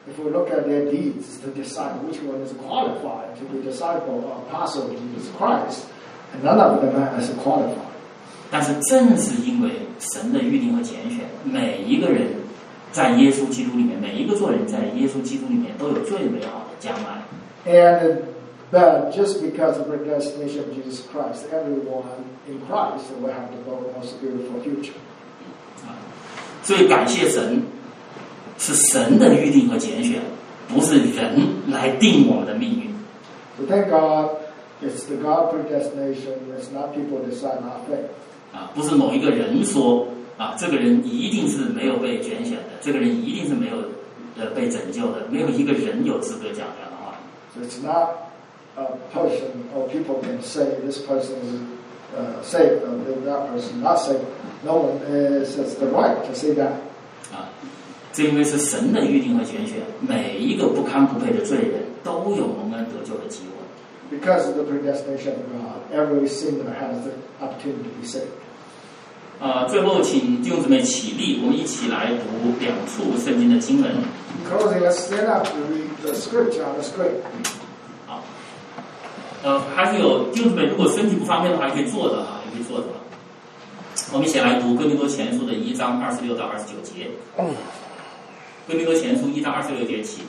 [0.08, 4.24] If we look at their deeds to decide which one is qualified to be disciple
[4.26, 5.86] or apostle of Jesus Christ,
[6.34, 7.94] and none of them as qualified.
[8.50, 12.28] 但是正是因为神的预定和拣选，每一个人
[12.92, 17.22] 在耶稣基督里面，每一个做人在耶稣基督里面都有最美好的将来。
[17.66, 18.18] And
[18.74, 23.62] but just because of the predestination of Jesus Christ, everyone in Christ will have the
[23.96, 24.98] most beautiful future.
[25.86, 25.94] 啊，
[26.64, 27.62] 所以感谢神，
[28.58, 30.20] 是神的预定和拣选，
[30.68, 32.90] 不是人来定我们的命运。
[33.56, 34.38] So thank God,
[34.82, 36.34] it's the God predestination.
[36.58, 38.10] It's not people decide our fate.
[38.52, 40.08] 啊，不是某一个人说
[40.38, 43.78] 啊，这个人一定是没有被拣选的，这个人一定是没有
[44.38, 47.14] 呃被拯救的，没有一个人有资格讲这样的话。
[47.54, 48.33] So it's not
[48.77, 51.61] a person or people can say this person is
[52.17, 54.25] uh, saved or that person not saved.
[54.65, 56.73] No one is has the right to say that.
[57.33, 57.51] 啊，
[58.13, 63.59] 这因为是神的预定和拣选，每一个不堪不配的罪人都有蒙恩得救的机会。
[64.11, 67.13] Because of the predestination of God, every sinner has the
[67.45, 68.33] opportunity to be saved.
[69.41, 73.91] 呃，最后请弟兄姊妹起立，我们一起来读两处圣经的经文。
[73.93, 77.21] In closing, let's stand up to read the scripture on the screen.
[79.44, 82.86] 呃，还是有弟兄姊妹，如果身体不方便的话，也可以坐着啊，也可以坐着。
[84.14, 87.12] 我们一起来读《哥林多前书》的一章二十六到二十九节。
[88.66, 90.22] 哥林多前书一章二十六节起，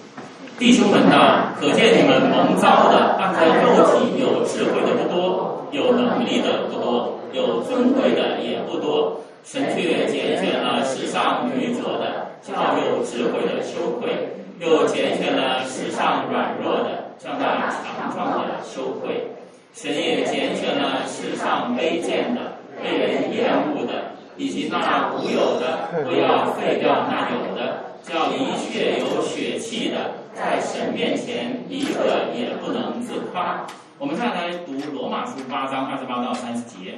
[0.58, 9.20] 弟兄们呐，可见你们蒙召的，按照肉体有智慧的不多，有能力的不多，有尊贵的也不多。
[9.44, 14.10] 神却拣选了世上愚拙的，叫有智慧的羞愧；
[14.58, 19.28] 又拣选了世上软弱的，叫那强壮的羞愧。
[19.72, 33.66] 神也拣选了世上卑贱的、被人厌恶的，以及那无有的，不要废掉那有的，叫一切有血气的，在神面前一个也不能自夸。
[33.98, 36.94] 我们再来读罗马书八章二十八到三十节，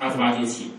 [0.00, 0.72] 二十八节起。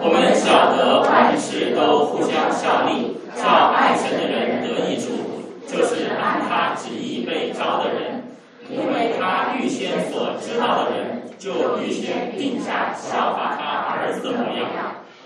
[0.00, 5.35] 我们晓得万事都互相效力，叫爱神的人得益处，
[5.66, 8.22] 就是按他旨意被召的人。
[8.68, 14.66] 因为他预先所知道的人，就预先定下效法他儿子的模样，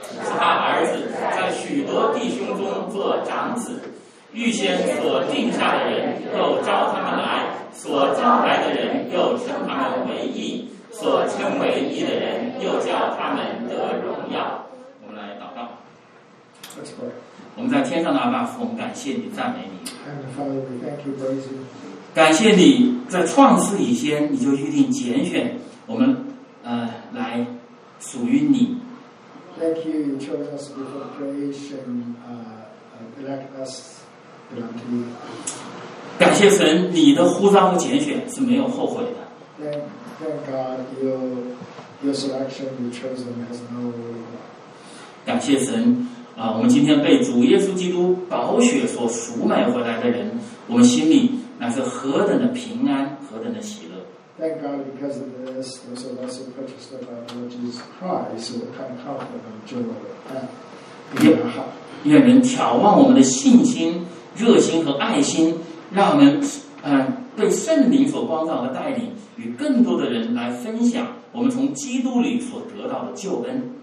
[0.02, 3.80] 使他儿子在许多弟兄中做长子。
[4.34, 14.66] 预先所定下的人，又招他们来；所招来的人，又称他们为义；所称为义的人，又叫他们得荣耀。
[15.02, 15.66] 我们来祷告。
[17.56, 19.90] 我们在天上的阿爸父，我们感谢你，赞美你。
[20.36, 21.58] Father, we thank you, praise you.
[22.14, 26.16] 感谢你在创世以前，你就预定拣选我们，
[26.64, 27.46] 呃，来
[28.00, 28.78] 属于你。
[29.58, 34.00] Thank you, you chose us before creation, uh, uh, elect us
[34.50, 35.04] belong to you.
[36.18, 39.10] 感谢神，你的呼召和拣选是没有后悔的。
[39.62, 39.82] Thank,
[40.18, 41.20] thank God, your,
[42.02, 43.92] your selection, your chosen has no
[45.26, 46.08] 感谢神
[46.40, 50.30] 啊我们今天被主耶稣基督宝血所赎买回来的人
[50.68, 53.96] 我们心里那是何等的平安何等的喜乐。
[54.38, 55.80] 那个 because of this
[56.56, 58.96] purchase of our bridges cry so from
[59.68, 59.92] jordan
[62.42, 65.54] 眺望我们的信心热心和爱心
[65.92, 66.40] 让我们
[66.82, 73.80] 嗯被圣灵所光照和带领与更多的人来分享我们从基督里所得到的救恩。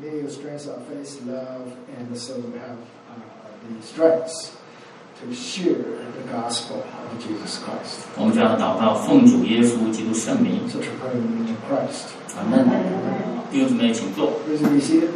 [0.00, 2.76] May you strengthen our faith, love, and so we have
[3.08, 3.16] uh,
[3.68, 4.60] the strength
[5.22, 8.04] to share the gospel of Jesus Christ.
[8.18, 12.12] 我们这样的祷告，奉主耶稣基督圣名， Such a prayer in the name of Christ.
[12.36, 12.68] 阿门。
[13.50, 14.32] 弟兄姊妹，请坐。
[14.46, 15.08] Please be seated.